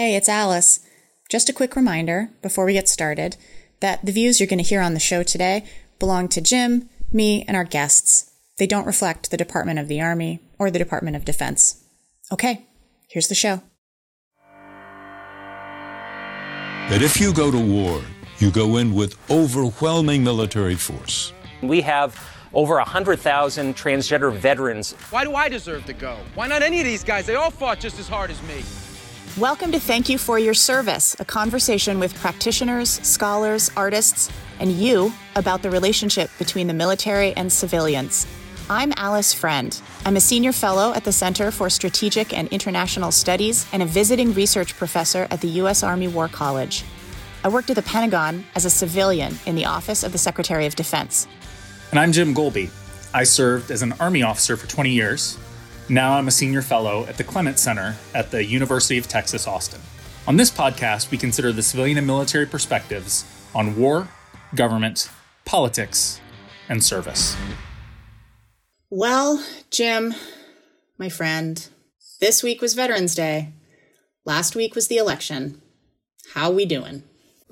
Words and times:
Hey, 0.00 0.16
it's 0.16 0.30
Alice. 0.30 0.80
Just 1.28 1.50
a 1.50 1.52
quick 1.52 1.76
reminder 1.76 2.30
before 2.40 2.64
we 2.64 2.72
get 2.72 2.88
started 2.88 3.36
that 3.80 4.02
the 4.02 4.12
views 4.12 4.40
you're 4.40 4.46
going 4.46 4.56
to 4.56 4.64
hear 4.64 4.80
on 4.80 4.94
the 4.94 4.98
show 4.98 5.22
today 5.22 5.62
belong 5.98 6.26
to 6.28 6.40
Jim, 6.40 6.88
me, 7.12 7.44
and 7.46 7.54
our 7.54 7.64
guests. 7.64 8.30
They 8.56 8.66
don't 8.66 8.86
reflect 8.86 9.30
the 9.30 9.36
Department 9.36 9.78
of 9.78 9.88
the 9.88 10.00
Army 10.00 10.40
or 10.58 10.70
the 10.70 10.78
Department 10.78 11.16
of 11.16 11.26
Defense. 11.26 11.84
Okay, 12.32 12.64
here's 13.10 13.28
the 13.28 13.34
show. 13.34 13.60
That 16.88 17.02
if 17.02 17.20
you 17.20 17.34
go 17.34 17.50
to 17.50 17.58
war, 17.58 18.00
you 18.38 18.50
go 18.50 18.78
in 18.78 18.94
with 18.94 19.18
overwhelming 19.30 20.24
military 20.24 20.76
force. 20.76 21.34
We 21.60 21.82
have 21.82 22.18
over 22.54 22.76
100,000 22.76 23.76
transgender 23.76 24.34
veterans. 24.34 24.92
Why 25.10 25.24
do 25.24 25.34
I 25.34 25.50
deserve 25.50 25.84
to 25.84 25.92
go? 25.92 26.16
Why 26.34 26.46
not 26.46 26.62
any 26.62 26.78
of 26.78 26.86
these 26.86 27.04
guys? 27.04 27.26
They 27.26 27.34
all 27.34 27.50
fought 27.50 27.80
just 27.80 27.98
as 27.98 28.08
hard 28.08 28.30
as 28.30 28.42
me. 28.44 28.62
Welcome 29.38 29.70
to 29.72 29.78
Thank 29.78 30.08
You 30.08 30.18
for 30.18 30.40
Your 30.40 30.54
Service, 30.54 31.14
a 31.20 31.24
conversation 31.24 32.00
with 32.00 32.12
practitioners, 32.16 32.90
scholars, 33.06 33.70
artists, 33.76 34.28
and 34.58 34.72
you 34.72 35.12
about 35.36 35.62
the 35.62 35.70
relationship 35.70 36.30
between 36.36 36.66
the 36.66 36.74
military 36.74 37.32
and 37.34 37.50
civilians. 37.50 38.26
I'm 38.68 38.92
Alice 38.96 39.32
Friend. 39.32 39.80
I'm 40.04 40.16
a 40.16 40.20
senior 40.20 40.50
fellow 40.50 40.92
at 40.94 41.04
the 41.04 41.12
Center 41.12 41.52
for 41.52 41.70
Strategic 41.70 42.36
and 42.36 42.48
International 42.48 43.12
Studies 43.12 43.66
and 43.72 43.84
a 43.84 43.86
visiting 43.86 44.34
research 44.34 44.76
professor 44.76 45.28
at 45.30 45.40
the 45.40 45.48
U.S. 45.48 45.84
Army 45.84 46.08
War 46.08 46.26
College. 46.26 46.84
I 47.44 47.50
worked 47.50 47.70
at 47.70 47.76
the 47.76 47.82
Pentagon 47.82 48.44
as 48.56 48.64
a 48.64 48.70
civilian 48.70 49.38
in 49.46 49.54
the 49.54 49.66
Office 49.66 50.02
of 50.02 50.10
the 50.10 50.18
Secretary 50.18 50.66
of 50.66 50.74
Defense. 50.74 51.28
And 51.92 52.00
I'm 52.00 52.10
Jim 52.10 52.34
Golby. 52.34 52.68
I 53.14 53.22
served 53.22 53.70
as 53.70 53.82
an 53.82 53.92
Army 54.00 54.24
officer 54.24 54.56
for 54.56 54.66
20 54.66 54.90
years 54.90 55.38
now 55.90 56.16
I'm 56.16 56.28
a 56.28 56.30
senior 56.30 56.62
fellow 56.62 57.04
at 57.06 57.16
the 57.16 57.24
Clements 57.24 57.60
Center 57.60 57.96
at 58.14 58.30
the 58.30 58.44
University 58.44 58.96
of 58.96 59.08
Texas, 59.08 59.46
Austin. 59.46 59.80
On 60.28 60.36
this 60.36 60.50
podcast, 60.50 61.10
we 61.10 61.18
consider 61.18 61.52
the 61.52 61.62
civilian 61.62 61.98
and 61.98 62.06
military 62.06 62.46
perspectives 62.46 63.24
on 63.54 63.76
war, 63.76 64.08
government, 64.54 65.10
politics, 65.44 66.20
and 66.68 66.84
service. 66.84 67.36
Well, 68.88 69.44
Jim, 69.70 70.14
my 70.96 71.08
friend, 71.08 71.68
this 72.20 72.42
week 72.42 72.60
was 72.60 72.74
Veterans 72.74 73.14
Day. 73.16 73.52
Last 74.24 74.54
week 74.54 74.76
was 74.76 74.86
the 74.86 74.98
election. 74.98 75.60
How 76.34 76.52
we 76.52 76.66
doing? 76.66 77.02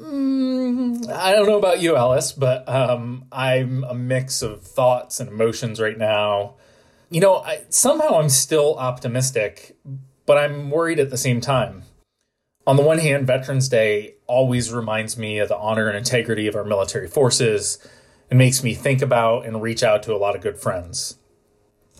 Mm, 0.00 1.10
I 1.10 1.32
don't 1.32 1.48
know 1.48 1.58
about 1.58 1.80
you, 1.80 1.96
Alice, 1.96 2.30
but 2.30 2.68
um, 2.68 3.24
I'm 3.32 3.82
a 3.82 3.94
mix 3.94 4.42
of 4.42 4.62
thoughts 4.62 5.18
and 5.18 5.28
emotions 5.28 5.80
right 5.80 5.98
now 5.98 6.54
you 7.10 7.20
know, 7.20 7.36
I, 7.36 7.64
somehow 7.68 8.18
I'm 8.18 8.28
still 8.28 8.76
optimistic, 8.76 9.76
but 10.26 10.36
I'm 10.36 10.70
worried 10.70 10.98
at 10.98 11.10
the 11.10 11.16
same 11.16 11.40
time. 11.40 11.84
On 12.66 12.76
the 12.76 12.82
one 12.82 12.98
hand, 12.98 13.26
Veterans 13.26 13.68
Day 13.68 14.16
always 14.26 14.72
reminds 14.72 15.16
me 15.16 15.38
of 15.38 15.48
the 15.48 15.56
honor 15.56 15.88
and 15.88 15.96
integrity 15.96 16.46
of 16.46 16.54
our 16.54 16.64
military 16.64 17.08
forces. 17.08 17.78
and 18.30 18.38
makes 18.38 18.62
me 18.62 18.74
think 18.74 19.00
about 19.00 19.46
and 19.46 19.62
reach 19.62 19.82
out 19.82 20.02
to 20.02 20.14
a 20.14 20.18
lot 20.18 20.36
of 20.36 20.42
good 20.42 20.58
friends. 20.58 21.16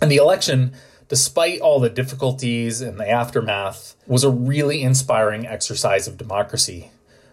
And 0.03 0.11
the 0.11 0.17
election, 0.17 0.75
despite 1.09 1.61
all 1.63 1.81
the 1.81 1.89
difficulties 1.89 2.83
and 2.83 3.01
the 3.01 3.09
aftermath, 3.09 3.97
was 4.07 4.25
a 4.25 4.31
really 4.31 4.83
inspiring 4.83 5.47
exercise 5.47 6.07
of 6.07 6.19
democracy. 6.19 6.91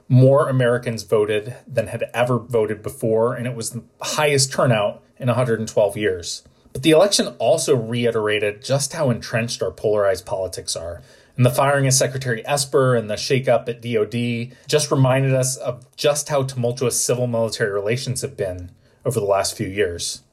More 0.07 0.47
Americans 0.47 1.03
voted 1.03 1.57
than 1.67 1.87
had 1.87 2.05
ever 2.13 2.39
voted 2.39 2.81
before, 2.81 3.35
and 3.35 3.45
it 3.45 3.53
was 3.55 3.71
the 3.71 3.83
highest 3.99 4.53
turnout 4.53 5.03
in 5.17 5.27
112 5.27 5.97
years. 5.97 6.43
But 6.75 6.83
the 6.83 6.91
election 6.91 7.27
also 7.39 7.73
reiterated 7.73 8.61
just 8.61 8.91
how 8.91 9.09
entrenched 9.09 9.63
our 9.63 9.71
polarized 9.71 10.25
politics 10.25 10.75
are. 10.75 11.01
And 11.37 11.45
the 11.45 11.49
firing 11.49 11.87
of 11.87 11.93
Secretary 11.93 12.45
Esper 12.45 12.95
and 12.95 13.09
the 13.09 13.15
shakeup 13.15 13.69
at 13.69 13.81
DoD 13.81 14.57
just 14.67 14.91
reminded 14.91 15.33
us 15.33 15.55
of 15.55 15.85
just 15.95 16.27
how 16.27 16.43
tumultuous 16.43 17.01
civil 17.01 17.27
military 17.27 17.71
relations 17.71 18.23
have 18.23 18.35
been 18.35 18.71
over 19.05 19.21
the 19.21 19.25
last 19.25 19.55
few 19.55 19.69
years. 19.69 20.23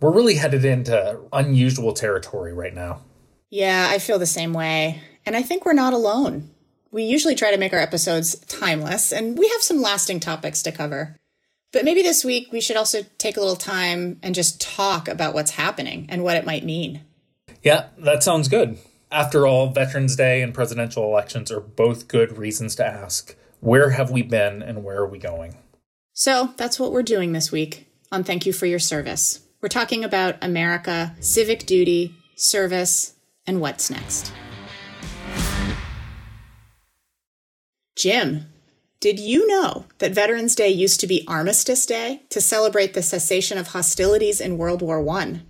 We're 0.00 0.10
really 0.10 0.36
headed 0.36 0.64
into 0.64 1.20
unusual 1.34 1.92
territory 1.92 2.54
right 2.54 2.74
now. 2.74 3.02
Yeah, 3.50 3.88
I 3.90 3.98
feel 3.98 4.18
the 4.18 4.24
same 4.24 4.54
way. 4.54 5.02
And 5.26 5.36
I 5.36 5.42
think 5.42 5.66
we're 5.66 5.74
not 5.74 5.92
alone. 5.92 6.48
We 6.90 7.04
usually 7.04 7.34
try 7.34 7.50
to 7.50 7.58
make 7.58 7.74
our 7.74 7.78
episodes 7.78 8.38
timeless, 8.46 9.12
and 9.12 9.36
we 9.36 9.46
have 9.48 9.60
some 9.60 9.82
lasting 9.82 10.20
topics 10.20 10.62
to 10.62 10.72
cover. 10.72 11.14
But 11.72 11.84
maybe 11.84 12.02
this 12.02 12.24
week 12.24 12.50
we 12.50 12.60
should 12.60 12.76
also 12.76 13.02
take 13.18 13.36
a 13.36 13.40
little 13.40 13.56
time 13.56 14.18
and 14.22 14.34
just 14.34 14.60
talk 14.60 15.08
about 15.08 15.34
what's 15.34 15.52
happening 15.52 16.06
and 16.08 16.24
what 16.24 16.36
it 16.36 16.46
might 16.46 16.64
mean. 16.64 17.02
Yeah, 17.62 17.88
that 17.98 18.22
sounds 18.22 18.48
good. 18.48 18.78
After 19.10 19.46
all, 19.46 19.70
Veterans 19.70 20.16
Day 20.16 20.42
and 20.42 20.54
presidential 20.54 21.04
elections 21.04 21.50
are 21.50 21.60
both 21.60 22.08
good 22.08 22.38
reasons 22.38 22.74
to 22.76 22.86
ask 22.86 23.36
where 23.60 23.90
have 23.90 24.10
we 24.10 24.22
been 24.22 24.62
and 24.62 24.84
where 24.84 24.98
are 24.98 25.08
we 25.08 25.18
going? 25.18 25.56
So 26.12 26.54
that's 26.56 26.78
what 26.78 26.92
we're 26.92 27.02
doing 27.02 27.32
this 27.32 27.50
week 27.50 27.88
on 28.12 28.24
Thank 28.24 28.46
You 28.46 28.52
for 28.52 28.66
Your 28.66 28.78
Service. 28.78 29.40
We're 29.60 29.68
talking 29.68 30.04
about 30.04 30.36
America, 30.42 31.16
civic 31.20 31.66
duty, 31.66 32.14
service, 32.36 33.14
and 33.46 33.60
what's 33.60 33.90
next. 33.90 34.32
Jim, 37.96 38.46
did 39.00 39.20
you 39.20 39.46
know 39.46 39.84
that 39.98 40.12
Veterans 40.12 40.56
Day 40.56 40.70
used 40.70 40.98
to 41.00 41.06
be 41.06 41.24
Armistice 41.28 41.86
Day 41.86 42.22
to 42.30 42.40
celebrate 42.40 42.94
the 42.94 43.02
cessation 43.02 43.56
of 43.56 43.68
hostilities 43.68 44.40
in 44.40 44.58
World 44.58 44.82
War 44.82 45.08
I? 45.08 45.42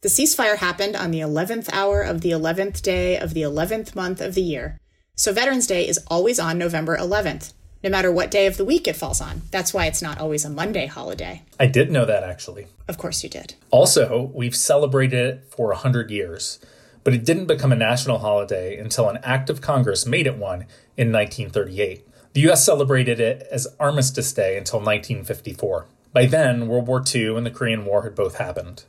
The 0.00 0.08
ceasefire 0.08 0.56
happened 0.56 0.96
on 0.96 1.12
the 1.12 1.20
11th 1.20 1.68
hour 1.72 2.02
of 2.02 2.20
the 2.20 2.32
11th 2.32 2.82
day 2.82 3.16
of 3.16 3.32
the 3.32 3.42
11th 3.42 3.94
month 3.94 4.20
of 4.20 4.34
the 4.34 4.42
year. 4.42 4.78
So 5.14 5.32
Veterans 5.32 5.68
Day 5.68 5.86
is 5.86 6.00
always 6.08 6.40
on 6.40 6.58
November 6.58 6.96
11th, 6.96 7.52
no 7.84 7.90
matter 7.90 8.10
what 8.10 8.30
day 8.30 8.46
of 8.46 8.56
the 8.56 8.64
week 8.64 8.88
it 8.88 8.96
falls 8.96 9.20
on. 9.20 9.42
That's 9.52 9.72
why 9.72 9.86
it's 9.86 10.02
not 10.02 10.18
always 10.18 10.44
a 10.44 10.50
Monday 10.50 10.86
holiday. 10.86 11.42
I 11.60 11.66
did 11.66 11.92
know 11.92 12.06
that 12.06 12.24
actually. 12.24 12.66
Of 12.88 12.98
course 12.98 13.22
you 13.22 13.30
did. 13.30 13.54
Also, 13.70 14.32
we've 14.34 14.56
celebrated 14.56 15.18
it 15.18 15.44
for 15.56 15.68
100 15.68 16.10
years, 16.10 16.58
but 17.04 17.14
it 17.14 17.24
didn't 17.24 17.46
become 17.46 17.70
a 17.70 17.76
national 17.76 18.18
holiday 18.18 18.76
until 18.76 19.08
an 19.08 19.18
act 19.22 19.48
of 19.48 19.60
Congress 19.60 20.06
made 20.06 20.26
it 20.26 20.36
one 20.36 20.66
in 20.96 21.12
1938. 21.12 22.05
The 22.36 22.50
US 22.50 22.66
celebrated 22.66 23.18
it 23.18 23.48
as 23.50 23.66
Armistice 23.80 24.30
Day 24.30 24.58
until 24.58 24.78
1954. 24.80 25.86
By 26.12 26.26
then, 26.26 26.68
World 26.68 26.86
War 26.86 27.02
II 27.02 27.34
and 27.34 27.46
the 27.46 27.50
Korean 27.50 27.86
War 27.86 28.02
had 28.02 28.14
both 28.14 28.36
happened. 28.36 28.84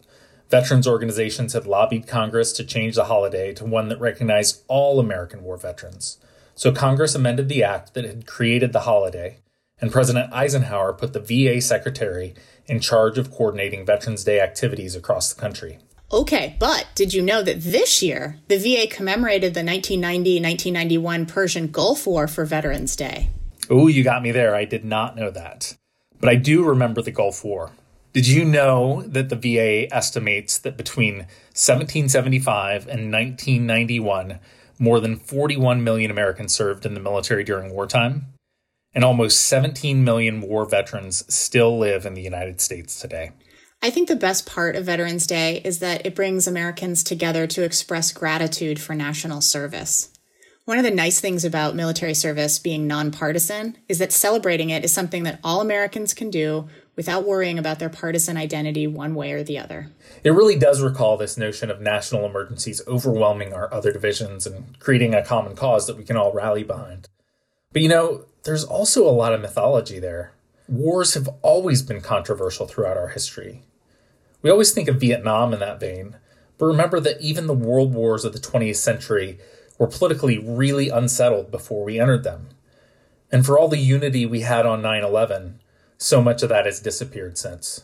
Veterans 0.49 0.85
organizations 0.85 1.53
had 1.53 1.65
lobbied 1.65 2.07
Congress 2.07 2.51
to 2.51 2.65
change 2.65 2.95
the 2.95 3.05
holiday 3.05 3.53
to 3.53 3.63
one 3.63 3.87
that 3.87 4.01
recognized 4.01 4.63
all 4.67 4.99
American 4.99 5.43
war 5.43 5.55
veterans. 5.55 6.17
So 6.55 6.73
Congress 6.73 7.15
amended 7.15 7.47
the 7.47 7.63
act 7.63 7.93
that 7.93 8.03
had 8.03 8.27
created 8.27 8.73
the 8.73 8.81
holiday, 8.81 9.39
and 9.79 9.93
President 9.93 10.33
Eisenhower 10.33 10.91
put 10.91 11.13
the 11.13 11.21
VA 11.21 11.61
secretary 11.61 12.35
in 12.65 12.81
charge 12.81 13.17
of 13.17 13.31
coordinating 13.31 13.85
Veterans 13.85 14.25
Day 14.25 14.41
activities 14.41 14.93
across 14.93 15.31
the 15.31 15.39
country. 15.39 15.79
Okay, 16.11 16.57
but 16.59 16.87
did 16.95 17.13
you 17.13 17.21
know 17.21 17.41
that 17.43 17.61
this 17.61 18.01
year 18.01 18.39
the 18.49 18.57
VA 18.57 18.93
commemorated 18.93 19.53
the 19.53 19.63
1990 19.63 20.41
1991 20.41 21.25
Persian 21.25 21.67
Gulf 21.67 22.05
War 22.05 22.27
for 22.27 22.43
Veterans 22.43 22.97
Day? 22.97 23.29
Oh, 23.69 23.87
you 23.87 24.03
got 24.03 24.23
me 24.23 24.31
there. 24.31 24.55
I 24.55 24.65
did 24.65 24.85
not 24.85 25.15
know 25.15 25.29
that. 25.29 25.75
But 26.19 26.29
I 26.29 26.35
do 26.35 26.63
remember 26.63 27.01
the 27.01 27.11
Gulf 27.11 27.43
War. 27.43 27.71
Did 28.13 28.27
you 28.27 28.45
know 28.45 29.03
that 29.03 29.29
the 29.29 29.35
VA 29.35 29.93
estimates 29.93 30.57
that 30.59 30.77
between 30.77 31.17
1775 31.53 32.87
and 32.87 33.11
1991, 33.11 34.39
more 34.79 34.99
than 34.99 35.17
41 35.17 35.83
million 35.83 36.09
Americans 36.09 36.53
served 36.53 36.85
in 36.85 36.93
the 36.93 36.99
military 36.99 37.43
during 37.43 37.71
wartime? 37.71 38.27
And 38.93 39.03
almost 39.03 39.41
17 39.41 40.03
million 40.03 40.41
war 40.41 40.65
veterans 40.65 41.23
still 41.33 41.77
live 41.77 42.05
in 42.05 42.15
the 42.15 42.21
United 42.21 42.59
States 42.61 42.99
today. 42.99 43.31
I 43.83 43.91
think 43.91 44.07
the 44.07 44.15
best 44.15 44.47
part 44.47 44.75
of 44.75 44.85
Veterans 44.85 45.27
Day 45.27 45.61
is 45.63 45.79
that 45.79 46.03
it 46.03 46.15
brings 46.15 46.47
Americans 46.47 47.03
together 47.03 47.45
to 47.45 47.63
express 47.63 48.11
gratitude 48.11 48.79
for 48.81 48.95
national 48.95 49.41
service. 49.41 50.11
One 50.67 50.77
of 50.77 50.83
the 50.83 50.91
nice 50.91 51.21
things 51.21 51.45
about 51.45 51.75
military 51.75 52.13
service 52.13 52.59
being 52.59 52.87
nonpartisan 52.87 53.77
is 53.87 53.99
that 53.99 54.11
celebrating 54.11 54.69
it 54.69 54.83
is 54.83 54.91
something 54.91 55.23
that 55.23 55.39
all 55.41 55.61
Americans 55.61 56.13
can 56.13 56.29
do 56.29 56.67
without 56.97 57.25
worrying 57.25 57.57
about 57.57 57.79
their 57.79 57.87
partisan 57.87 58.35
identity 58.35 58.85
one 58.85 59.15
way 59.15 59.31
or 59.31 59.43
the 59.43 59.57
other. 59.57 59.93
It 60.25 60.31
really 60.31 60.59
does 60.59 60.81
recall 60.81 61.15
this 61.15 61.37
notion 61.37 61.71
of 61.71 61.79
national 61.79 62.25
emergencies 62.25 62.81
overwhelming 62.85 63.53
our 63.53 63.73
other 63.73 63.93
divisions 63.93 64.45
and 64.45 64.77
creating 64.81 65.13
a 65.13 65.23
common 65.23 65.55
cause 65.55 65.87
that 65.87 65.95
we 65.95 66.03
can 66.03 66.17
all 66.17 66.33
rally 66.33 66.65
behind. 66.65 67.07
But 67.71 67.81
you 67.81 67.87
know, 67.87 68.25
there's 68.43 68.65
also 68.65 69.07
a 69.07 69.09
lot 69.09 69.33
of 69.33 69.39
mythology 69.39 69.99
there. 69.99 70.33
Wars 70.67 71.13
have 71.13 71.29
always 71.43 71.81
been 71.81 72.01
controversial 72.01 72.67
throughout 72.67 72.97
our 72.97 73.07
history. 73.07 73.63
We 74.41 74.49
always 74.49 74.73
think 74.73 74.89
of 74.89 74.99
Vietnam 74.99 75.53
in 75.53 75.61
that 75.61 75.79
vein, 75.79 76.17
but 76.57 76.65
remember 76.65 76.99
that 76.99 77.21
even 77.21 77.47
the 77.47 77.53
world 77.53 77.93
wars 77.93 78.25
of 78.25 78.33
the 78.33 78.39
20th 78.39 78.75
century 78.75 79.39
were 79.77 79.87
politically 79.87 80.37
really 80.37 80.89
unsettled 80.89 81.51
before 81.51 81.83
we 81.83 81.99
entered 81.99 82.23
them. 82.23 82.49
And 83.31 83.45
for 83.45 83.59
all 83.59 83.67
the 83.67 83.77
unity 83.77 84.25
we 84.25 84.41
had 84.41 84.65
on 84.65 84.81
9 84.81 85.03
11, 85.03 85.59
so 85.97 86.21
much 86.21 86.43
of 86.43 86.49
that 86.49 86.65
has 86.65 86.79
disappeared 86.79 87.37
since. 87.37 87.83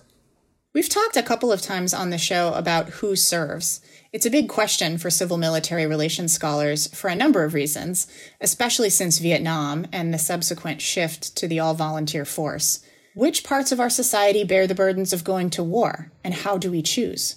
We've 0.74 0.90
talked 0.90 1.18
a 1.18 1.24
couple 1.24 1.52
of 1.52 1.62
times 1.62 1.94
on 1.94 2.10
the 2.10 2.18
show 2.18 2.52
about 2.54 2.90
who 2.90 3.16
serves. 3.16 3.80
It's 4.12 4.26
a 4.26 4.32
big 4.32 4.50
question 4.50 4.98
for 4.98 5.12
civil 5.12 5.38
military 5.38 5.86
relations 5.86 6.34
scholars 6.34 6.88
for 6.96 7.10
a 7.10 7.16
number 7.16 7.44
of 7.44 7.54
reasons, 7.54 8.08
especially 8.42 8.90
since 8.90 9.20
Vietnam 9.20 9.86
and 9.92 10.12
the 10.12 10.18
subsequent 10.18 10.82
shift 10.82 11.36
to 11.38 11.48
the 11.48 11.60
all 11.60 11.76
volunteer 11.76 12.26
force. 12.26 12.84
Which 13.14 13.44
parts 13.44 13.72
of 13.72 13.80
our 13.80 13.92
society 13.92 14.44
bear 14.44 14.66
the 14.66 14.74
burdens 14.74 15.14
of 15.14 15.24
going 15.24 15.52
to 15.52 15.64
war, 15.64 16.12
and 16.24 16.34
how 16.34 16.58
do 16.58 16.72
we 16.72 16.82
choose? 16.82 17.36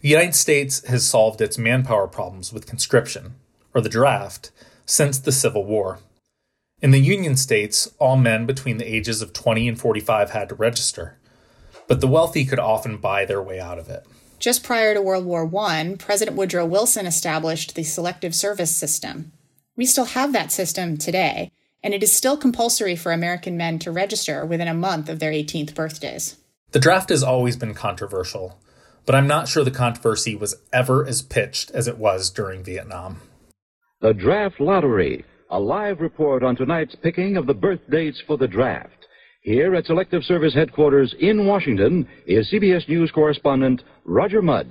The 0.00 0.10
United 0.10 0.34
States 0.34 0.86
has 0.86 1.06
solved 1.06 1.40
its 1.40 1.56
manpower 1.56 2.06
problems 2.06 2.52
with 2.52 2.66
conscription, 2.66 3.36
or 3.74 3.80
the 3.80 3.88
draft, 3.88 4.50
since 4.86 5.18
the 5.18 5.32
Civil 5.32 5.64
War. 5.64 5.98
In 6.80 6.90
the 6.90 7.00
Union 7.00 7.36
states, 7.36 7.92
all 7.98 8.16
men 8.16 8.46
between 8.46 8.76
the 8.76 8.94
ages 8.94 9.22
of 9.22 9.32
20 9.32 9.68
and 9.68 9.80
45 9.80 10.30
had 10.30 10.48
to 10.50 10.54
register, 10.54 11.18
but 11.88 12.00
the 12.00 12.06
wealthy 12.06 12.44
could 12.44 12.58
often 12.58 12.98
buy 12.98 13.24
their 13.24 13.42
way 13.42 13.60
out 13.60 13.78
of 13.78 13.88
it. 13.88 14.06
Just 14.38 14.62
prior 14.62 14.92
to 14.94 15.00
World 15.00 15.24
War 15.24 15.50
I, 15.64 15.96
President 15.98 16.36
Woodrow 16.36 16.66
Wilson 16.66 17.06
established 17.06 17.74
the 17.74 17.84
Selective 17.84 18.34
Service 18.34 18.76
System. 18.76 19.32
We 19.76 19.86
still 19.86 20.04
have 20.04 20.32
that 20.32 20.52
system 20.52 20.96
today, 20.96 21.50
and 21.82 21.94
it 21.94 22.02
is 22.02 22.12
still 22.12 22.36
compulsory 22.36 22.96
for 22.96 23.12
American 23.12 23.56
men 23.56 23.78
to 23.80 23.90
register 23.90 24.44
within 24.44 24.68
a 24.68 24.74
month 24.74 25.08
of 25.08 25.18
their 25.18 25.32
18th 25.32 25.74
birthdays. 25.74 26.36
The 26.72 26.80
draft 26.80 27.08
has 27.08 27.22
always 27.22 27.56
been 27.56 27.74
controversial, 27.74 28.60
but 29.06 29.14
I'm 29.14 29.26
not 29.26 29.48
sure 29.48 29.64
the 29.64 29.70
controversy 29.70 30.34
was 30.34 30.56
ever 30.72 31.06
as 31.06 31.22
pitched 31.22 31.70
as 31.70 31.88
it 31.88 31.98
was 31.98 32.30
during 32.30 32.64
Vietnam. 32.64 33.20
The 34.04 34.12
Draft 34.12 34.60
Lottery, 34.60 35.24
a 35.48 35.58
live 35.58 36.02
report 36.02 36.42
on 36.42 36.56
tonight's 36.56 36.94
picking 36.96 37.38
of 37.38 37.46
the 37.46 37.54
birth 37.54 37.80
dates 37.90 38.22
for 38.26 38.36
the 38.36 38.46
draft. 38.46 39.06
Here 39.40 39.74
at 39.74 39.86
Selective 39.86 40.22
Service 40.24 40.52
Headquarters 40.52 41.14
in 41.20 41.46
Washington 41.46 42.06
is 42.26 42.52
CBS 42.52 42.86
News 42.86 43.10
correspondent 43.10 43.82
Roger 44.04 44.42
Mudd. 44.42 44.68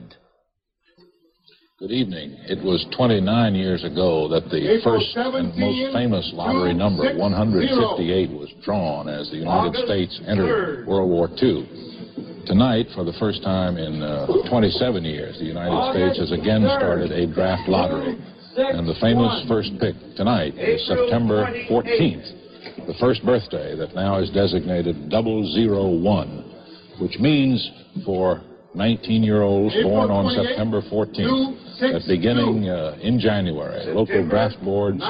Good 1.80 1.90
evening. 1.90 2.38
It 2.46 2.64
was 2.64 2.86
29 2.96 3.56
years 3.56 3.84
ago 3.84 4.28
that 4.30 4.52
the 4.52 4.80
first 4.84 5.18
and 5.18 5.58
most 5.58 5.94
famous 5.96 6.30
lottery 6.36 6.76
number, 6.76 7.18
158, 7.18 8.30
was 8.30 8.54
drawn 8.64 9.10
as 9.10 9.32
the 9.32 9.38
United 9.38 9.84
States 9.84 10.22
entered 10.28 10.86
World 10.86 11.10
War 11.10 11.28
II. 11.42 12.44
Tonight, 12.46 12.86
for 12.94 13.04
the 13.04 13.14
first 13.20 13.42
time 13.42 13.78
in 13.78 14.04
uh, 14.04 14.28
27 14.48 15.04
years, 15.04 15.40
the 15.40 15.46
United 15.46 15.92
States 15.92 16.20
has 16.20 16.32
again 16.32 16.62
started 16.78 17.12
a 17.12 17.26
draft 17.26 17.68
lottery. 17.68 18.16
And 18.56 18.88
the 18.88 18.94
famous 19.02 19.44
first 19.48 19.72
pick 19.80 19.96
tonight 20.16 20.54
is 20.58 20.86
September 20.88 21.46
14th, 21.70 22.86
the 22.86 22.94
first 23.00 23.26
birthday 23.26 23.76
that 23.76 23.96
now 23.96 24.20
is 24.20 24.30
designated 24.30 25.10
001, 25.10 26.54
which 27.00 27.18
means 27.20 27.72
for 28.06 28.42
19-year-olds 28.76 29.76
born 29.82 30.12
on 30.12 30.30
September 30.36 30.82
14th, 30.84 31.80
that 31.80 32.04
beginning 32.08 32.70
uh, 32.70 32.96
in 33.02 33.20
January, 33.20 33.92
local 33.94 34.28
draft 34.30 34.56
boards 34.64 35.02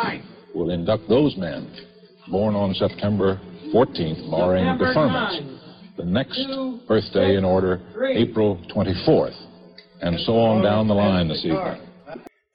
will 0.55 0.69
induct 0.71 1.07
those 1.09 1.35
men 1.35 1.69
born 2.31 2.55
on 2.55 2.73
September 2.75 3.41
14th, 3.73 4.31
barring 4.31 4.65
deferments. 4.79 5.59
The 5.97 6.05
next 6.05 6.47
birthday 6.87 7.35
in 7.35 7.43
order, 7.43 7.81
April 8.09 8.57
24th, 8.73 9.35
and 10.01 10.17
so 10.21 10.33
on 10.39 10.63
down 10.63 10.87
the 10.87 10.93
line 10.93 11.27
this 11.27 11.43
evening. 11.43 11.82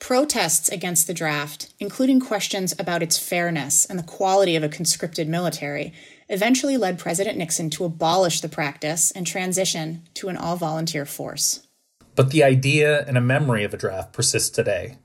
Protests 0.00 0.68
against 0.68 1.06
the 1.06 1.14
draft, 1.14 1.74
including 1.80 2.20
questions 2.20 2.74
about 2.78 3.02
its 3.02 3.18
fairness 3.18 3.84
and 3.84 3.98
the 3.98 4.04
quality 4.04 4.56
of 4.56 4.62
a 4.62 4.68
conscripted 4.68 5.28
military, 5.28 5.92
eventually 6.28 6.76
led 6.76 6.98
President 6.98 7.36
Nixon 7.36 7.68
to 7.70 7.84
abolish 7.84 8.40
the 8.40 8.48
practice 8.48 9.10
and 9.10 9.26
transition 9.26 10.02
to 10.14 10.28
an 10.28 10.36
all 10.36 10.56
volunteer 10.56 11.04
force. 11.04 11.66
But 12.14 12.30
the 12.30 12.44
idea 12.44 13.04
and 13.06 13.18
a 13.18 13.20
memory 13.20 13.64
of 13.64 13.74
a 13.74 13.76
draft 13.76 14.12
persists 14.12 14.50
today, 14.50 14.98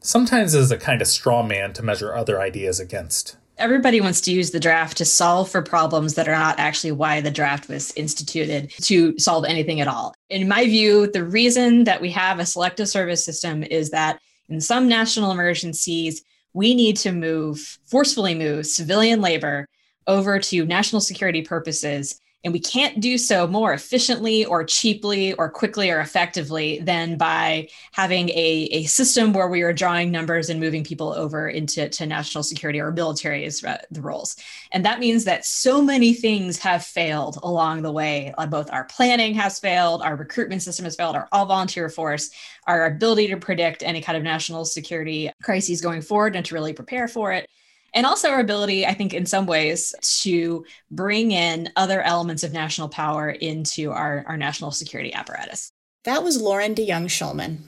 sometimes 0.00 0.54
as 0.54 0.70
a 0.70 0.78
kind 0.78 1.02
of 1.02 1.08
straw 1.08 1.42
man 1.42 1.72
to 1.74 1.82
measure 1.82 2.14
other 2.14 2.40
ideas 2.40 2.80
against. 2.80 3.36
Everybody 3.58 4.00
wants 4.02 4.20
to 4.22 4.32
use 4.32 4.50
the 4.50 4.60
draft 4.60 4.98
to 4.98 5.04
solve 5.06 5.50
for 5.50 5.62
problems 5.62 6.14
that 6.14 6.28
are 6.28 6.32
not 6.32 6.58
actually 6.58 6.92
why 6.92 7.20
the 7.20 7.30
draft 7.30 7.68
was 7.68 7.92
instituted 7.92 8.70
to 8.82 9.18
solve 9.18 9.46
anything 9.46 9.80
at 9.80 9.88
all. 9.88 10.14
In 10.28 10.46
my 10.46 10.64
view, 10.64 11.06
the 11.06 11.24
reason 11.24 11.84
that 11.84 12.02
we 12.02 12.10
have 12.10 12.38
a 12.38 12.46
selective 12.46 12.88
service 12.88 13.24
system 13.24 13.62
is 13.62 13.90
that 13.90 14.20
in 14.48 14.60
some 14.60 14.88
national 14.88 15.30
emergencies, 15.30 16.22
we 16.52 16.74
need 16.74 16.96
to 16.98 17.12
move, 17.12 17.78
forcefully 17.84 18.34
move 18.34 18.66
civilian 18.66 19.20
labor 19.20 19.68
over 20.06 20.38
to 20.38 20.64
national 20.64 21.00
security 21.00 21.42
purposes. 21.42 22.20
And 22.46 22.52
we 22.52 22.60
can't 22.60 23.00
do 23.00 23.18
so 23.18 23.48
more 23.48 23.72
efficiently 23.72 24.44
or 24.44 24.62
cheaply 24.62 25.34
or 25.34 25.50
quickly 25.50 25.90
or 25.90 25.98
effectively 25.98 26.78
than 26.78 27.16
by 27.16 27.68
having 27.90 28.28
a, 28.28 28.68
a 28.70 28.84
system 28.84 29.32
where 29.32 29.48
we 29.48 29.62
are 29.62 29.72
drawing 29.72 30.12
numbers 30.12 30.48
and 30.48 30.60
moving 30.60 30.84
people 30.84 31.12
over 31.12 31.48
into 31.48 31.88
to 31.88 32.06
national 32.06 32.44
security 32.44 32.78
or 32.78 32.92
military 32.92 33.44
is 33.44 33.62
the 33.62 34.00
roles. 34.00 34.36
And 34.70 34.84
that 34.84 35.00
means 35.00 35.24
that 35.24 35.44
so 35.44 35.82
many 35.82 36.14
things 36.14 36.56
have 36.60 36.84
failed 36.84 37.36
along 37.42 37.82
the 37.82 37.90
way. 37.90 38.32
Uh, 38.38 38.46
both 38.46 38.70
our 38.70 38.84
planning 38.84 39.34
has 39.34 39.58
failed, 39.58 40.00
our 40.02 40.14
recruitment 40.14 40.62
system 40.62 40.84
has 40.84 40.94
failed, 40.94 41.16
our 41.16 41.26
all 41.32 41.46
volunteer 41.46 41.88
force, 41.88 42.30
our 42.68 42.86
ability 42.86 43.26
to 43.26 43.36
predict 43.38 43.82
any 43.82 44.00
kind 44.00 44.16
of 44.16 44.22
national 44.22 44.64
security 44.64 45.32
crises 45.42 45.80
going 45.80 46.00
forward 46.00 46.36
and 46.36 46.46
to 46.46 46.54
really 46.54 46.72
prepare 46.72 47.08
for 47.08 47.32
it 47.32 47.50
and 47.94 48.06
also 48.06 48.28
our 48.28 48.40
ability, 48.40 48.86
I 48.86 48.94
think, 48.94 49.14
in 49.14 49.26
some 49.26 49.46
ways, 49.46 49.94
to 50.22 50.64
bring 50.90 51.32
in 51.32 51.70
other 51.76 52.02
elements 52.02 52.42
of 52.42 52.52
national 52.52 52.88
power 52.88 53.30
into 53.30 53.90
our, 53.92 54.24
our 54.26 54.36
national 54.36 54.70
security 54.70 55.12
apparatus. 55.12 55.72
That 56.04 56.22
was 56.22 56.40
Loren 56.40 56.74
DeJonge 56.74 57.08
Schulman. 57.08 57.58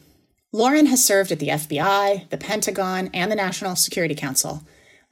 Loren 0.52 0.86
has 0.86 1.04
served 1.04 1.32
at 1.32 1.38
the 1.38 1.48
FBI, 1.48 2.30
the 2.30 2.38
Pentagon, 2.38 3.10
and 3.12 3.30
the 3.30 3.36
National 3.36 3.76
Security 3.76 4.14
Council. 4.14 4.62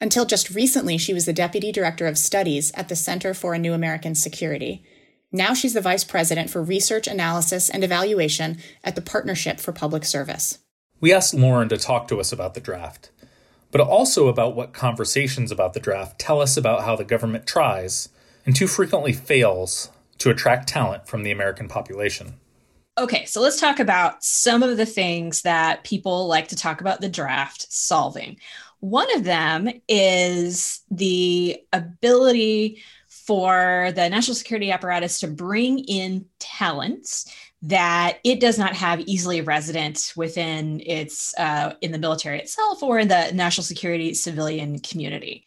Until 0.01 0.25
just 0.25 0.51
recently, 0.51 0.99
she 0.99 1.15
was 1.15 1.27
the 1.27 1.33
Deputy 1.33 1.73
Director 1.73 2.07
of 2.07 2.19
Studies 2.19 2.71
at 2.75 2.89
the 2.89 2.97
Center 2.97 3.35
for 3.35 3.55
a 3.55 3.59
New 3.59 3.73
American 3.73 4.15
Security. 4.15 4.83
Now 5.33 5.55
she's 5.55 5.75
the 5.75 5.81
Vice 5.81 6.05
President 6.05 6.51
for 6.51 6.63
Research, 6.63 7.07
Analysis, 7.07 7.69
and 7.69 7.83
Evaluation 7.83 8.59
at 8.85 8.95
the 8.95 9.03
Partnership 9.03 9.59
for 9.59 9.73
Public 9.73 10.05
Service. 10.05 10.59
We 11.01 11.13
asked 11.13 11.35
Loren 11.35 11.69
to 11.71 11.77
talk 11.77 12.09
to 12.09 12.21
us 12.21 12.33
about 12.33 12.55
the 12.55 12.61
draft 12.61 13.11
but 13.71 13.81
also 13.81 14.29
about 14.29 14.55
what 14.55 14.73
conversations 14.73 15.51
about 15.51 15.73
the 15.73 15.81
draft 15.81 16.19
tell 16.19 16.41
us 16.41 16.57
about 16.57 16.85
how 16.85 16.97
the 16.97 17.05
government 17.05 17.47
tries, 17.47 18.09
and 18.45 18.55
too 18.55 18.67
frequently 18.67 19.13
fails, 19.13 19.91
to 20.19 20.31
attract 20.31 20.69
talent 20.69 21.07
from 21.07 21.23
the 21.23 21.31
American 21.31 21.69
population. 21.69 22.35
Okay, 22.99 23.27
so 23.27 23.43
let's 23.43 23.61
talk 23.61 23.79
about 23.79 24.25
some 24.25 24.63
of 24.63 24.79
the 24.79 24.87
things 24.87 25.43
that 25.43 25.85
people 25.85 26.27
like 26.27 26.49
to 26.49 26.57
talk 26.57 26.81
about 26.81 27.03
the 27.03 27.09
draft 27.11 27.71
solving. 27.71 28.39
One 28.81 29.15
of 29.15 29.25
them 29.25 29.69
is 29.89 30.81
the 30.91 31.61
ability 31.75 32.83
for 33.09 33.93
the 33.95 34.09
national 34.09 34.37
security 34.37 34.71
apparatus 34.71 35.21
to 35.21 35.27
bring 35.27 35.81
in 35.81 36.25
talents 36.39 37.31
that 37.67 38.19
it 38.23 38.39
does 38.39 38.59
not 38.59 38.77
have 38.77 39.01
easily 39.01 39.41
resident 39.41 40.13
within 40.15 40.81
its 40.87 41.37
uh, 41.37 41.75
in 41.81 41.91
the 41.91 41.99
military 41.99 42.39
itself 42.39 42.81
or 42.81 43.01
in 43.01 43.09
the 43.09 43.33
national 43.33 43.65
security 43.65 44.15
civilian 44.15 44.79
community. 44.79 45.45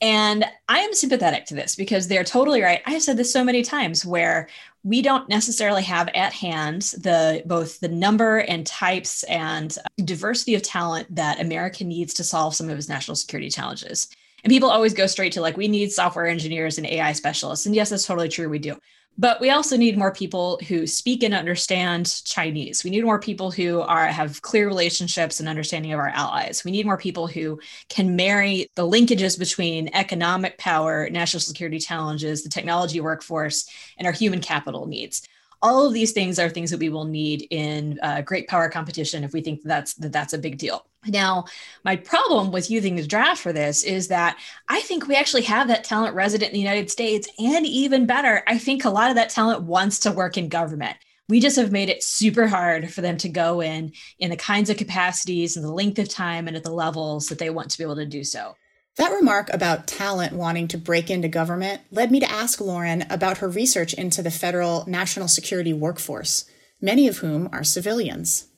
And 0.00 0.44
i 0.68 0.78
am 0.78 0.94
sympathetic 0.94 1.44
to 1.46 1.54
this 1.54 1.76
because 1.76 2.08
they're 2.08 2.24
totally 2.24 2.62
right. 2.62 2.80
I 2.86 2.92
have 2.92 3.02
said 3.02 3.16
this 3.18 3.32
so 3.32 3.44
many 3.44 3.62
times 3.62 4.06
where 4.06 4.48
we 4.82 5.02
don't 5.02 5.28
necessarily 5.28 5.82
have 5.82 6.08
at 6.14 6.32
hand 6.32 6.82
the 7.02 7.42
both 7.44 7.80
the 7.80 7.88
number 7.88 8.38
and 8.38 8.66
types 8.66 9.24
and 9.24 9.76
diversity 10.02 10.54
of 10.54 10.62
talent 10.62 11.12
that 11.14 11.40
america 11.40 11.84
needs 11.84 12.14
to 12.14 12.24
solve 12.24 12.54
some 12.54 12.70
of 12.70 12.78
its 12.78 12.88
national 12.88 13.16
security 13.16 13.50
challenges. 13.50 14.08
And 14.44 14.50
people 14.50 14.70
always 14.70 14.94
go 14.94 15.06
straight 15.06 15.32
to 15.32 15.42
like 15.42 15.56
we 15.58 15.68
need 15.68 15.90
software 15.92 16.28
engineers 16.28 16.78
and 16.78 16.86
ai 16.86 17.12
specialists. 17.12 17.66
And 17.66 17.74
yes 17.74 17.90
that's 17.90 18.06
totally 18.06 18.30
true 18.30 18.48
we 18.48 18.58
do 18.58 18.78
but 19.18 19.40
we 19.40 19.50
also 19.50 19.76
need 19.76 19.98
more 19.98 20.12
people 20.12 20.60
who 20.68 20.86
speak 20.86 21.24
and 21.24 21.34
understand 21.34 22.22
Chinese. 22.24 22.84
We 22.84 22.90
need 22.90 23.04
more 23.04 23.18
people 23.18 23.50
who 23.50 23.80
are 23.80 24.06
have 24.06 24.40
clear 24.42 24.68
relationships 24.68 25.40
and 25.40 25.48
understanding 25.48 25.92
of 25.92 25.98
our 25.98 26.08
allies. 26.08 26.64
We 26.64 26.70
need 26.70 26.86
more 26.86 26.96
people 26.96 27.26
who 27.26 27.60
can 27.88 28.14
marry 28.14 28.70
the 28.76 28.86
linkages 28.86 29.36
between 29.36 29.90
economic 29.92 30.56
power, 30.58 31.10
national 31.10 31.40
security 31.40 31.80
challenges, 31.80 32.44
the 32.44 32.48
technology 32.48 33.00
workforce, 33.00 33.68
and 33.98 34.06
our 34.06 34.12
human 34.12 34.40
capital 34.40 34.86
needs 34.86 35.26
all 35.62 35.86
of 35.86 35.92
these 35.92 36.12
things 36.12 36.38
are 36.38 36.48
things 36.48 36.70
that 36.70 36.80
we 36.80 36.88
will 36.88 37.04
need 37.04 37.46
in 37.50 37.98
uh, 38.02 38.20
great 38.22 38.48
power 38.48 38.68
competition 38.68 39.24
if 39.24 39.32
we 39.32 39.40
think 39.40 39.62
that's 39.64 39.94
that 39.94 40.12
that's 40.12 40.32
a 40.32 40.38
big 40.38 40.58
deal. 40.58 40.86
Now 41.06 41.44
my 41.84 41.96
problem 41.96 42.52
with 42.52 42.70
using 42.70 42.96
the 42.96 43.06
draft 43.06 43.40
for 43.40 43.52
this 43.52 43.84
is 43.84 44.08
that 44.08 44.36
i 44.68 44.80
think 44.82 45.06
we 45.06 45.14
actually 45.14 45.42
have 45.42 45.68
that 45.68 45.84
talent 45.84 46.14
resident 46.14 46.50
in 46.50 46.54
the 46.54 46.60
united 46.60 46.90
states 46.90 47.28
and 47.38 47.64
even 47.66 48.04
better 48.04 48.42
i 48.46 48.58
think 48.58 48.84
a 48.84 48.90
lot 48.90 49.10
of 49.10 49.16
that 49.16 49.30
talent 49.30 49.62
wants 49.62 50.00
to 50.00 50.12
work 50.12 50.36
in 50.36 50.48
government. 50.48 50.96
We 51.28 51.40
just 51.40 51.56
have 51.56 51.72
made 51.72 51.90
it 51.90 52.02
super 52.02 52.46
hard 52.46 52.90
for 52.90 53.02
them 53.02 53.18
to 53.18 53.28
go 53.28 53.60
in 53.60 53.92
in 54.18 54.30
the 54.30 54.36
kinds 54.36 54.70
of 54.70 54.78
capacities 54.78 55.56
and 55.56 55.64
the 55.64 55.72
length 55.72 55.98
of 55.98 56.08
time 56.08 56.48
and 56.48 56.56
at 56.56 56.64
the 56.64 56.72
levels 56.72 57.28
that 57.28 57.38
they 57.38 57.50
want 57.50 57.70
to 57.70 57.78
be 57.78 57.84
able 57.84 57.96
to 57.96 58.06
do 58.06 58.24
so 58.24 58.54
That 58.98 59.12
remark 59.12 59.48
about 59.52 59.86
talent 59.86 60.32
wanting 60.32 60.66
to 60.68 60.76
break 60.76 61.08
into 61.08 61.28
government 61.28 61.82
led 61.92 62.10
me 62.10 62.18
to 62.18 62.30
ask 62.30 62.60
Loren 62.60 63.06
about 63.08 63.38
her 63.38 63.48
research 63.48 63.94
into 63.94 64.22
the 64.22 64.30
federal 64.30 64.84
national 64.88 65.28
security 65.28 65.72
workforce, 65.72 66.46
many 66.80 67.06
of 67.06 67.18
whom 67.18 67.48
are 67.52 67.62
civilians. 67.62 68.48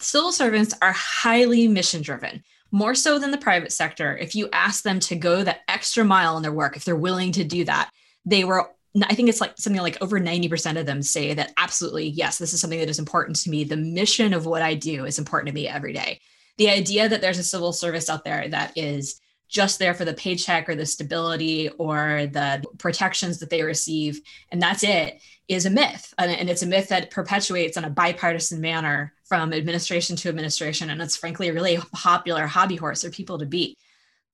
Civil 0.00 0.32
servants 0.32 0.74
are 0.82 0.90
highly 0.90 1.68
mission 1.68 2.02
driven, 2.02 2.42
more 2.72 2.96
so 2.96 3.20
than 3.20 3.30
the 3.30 3.38
private 3.38 3.70
sector. 3.70 4.16
If 4.16 4.34
you 4.34 4.48
ask 4.52 4.82
them 4.82 4.98
to 4.98 5.14
go 5.14 5.44
the 5.44 5.56
extra 5.70 6.04
mile 6.04 6.36
in 6.36 6.42
their 6.42 6.52
work, 6.52 6.76
if 6.76 6.84
they're 6.84 6.96
willing 6.96 7.30
to 7.32 7.44
do 7.44 7.64
that, 7.64 7.90
they 8.26 8.42
were 8.42 8.68
I 9.08 9.14
think 9.14 9.28
it's 9.28 9.40
like 9.40 9.52
something 9.58 9.82
like 9.82 10.02
over 10.02 10.18
90% 10.18 10.80
of 10.80 10.86
them 10.86 11.02
say 11.02 11.34
that 11.34 11.52
absolutely, 11.56 12.08
yes, 12.08 12.38
this 12.38 12.52
is 12.52 12.60
something 12.60 12.80
that 12.80 12.88
is 12.88 12.98
important 12.98 13.36
to 13.36 13.50
me. 13.50 13.62
The 13.62 13.76
mission 13.76 14.34
of 14.34 14.44
what 14.44 14.62
I 14.62 14.74
do 14.74 15.04
is 15.04 15.20
important 15.20 15.48
to 15.48 15.54
me 15.54 15.68
every 15.68 15.92
day. 15.92 16.20
The 16.56 16.70
idea 16.70 17.08
that 17.08 17.20
there's 17.20 17.38
a 17.38 17.44
civil 17.44 17.72
service 17.72 18.10
out 18.10 18.24
there 18.24 18.48
that 18.48 18.72
is 18.76 19.20
just 19.48 19.78
there 19.78 19.94
for 19.94 20.04
the 20.04 20.14
paycheck 20.14 20.68
or 20.68 20.74
the 20.74 20.86
stability 20.86 21.68
or 21.78 22.26
the 22.26 22.62
protections 22.78 23.38
that 23.38 23.50
they 23.50 23.62
receive. 23.62 24.20
And 24.50 24.60
that's 24.60 24.84
it 24.84 25.20
is 25.48 25.64
a 25.64 25.70
myth. 25.70 26.12
And 26.18 26.50
it's 26.50 26.62
a 26.62 26.66
myth 26.66 26.88
that 26.88 27.10
perpetuates 27.10 27.76
in 27.76 27.84
a 27.84 27.90
bipartisan 27.90 28.60
manner 28.60 29.14
from 29.24 29.52
administration 29.52 30.16
to 30.16 30.28
administration. 30.28 30.90
And 30.90 31.00
it's 31.00 31.16
frankly 31.16 31.48
a 31.48 31.54
really 31.54 31.78
popular 31.92 32.46
hobby 32.46 32.76
horse 32.76 33.02
for 33.02 33.10
people 33.10 33.38
to 33.38 33.46
beat. 33.46 33.78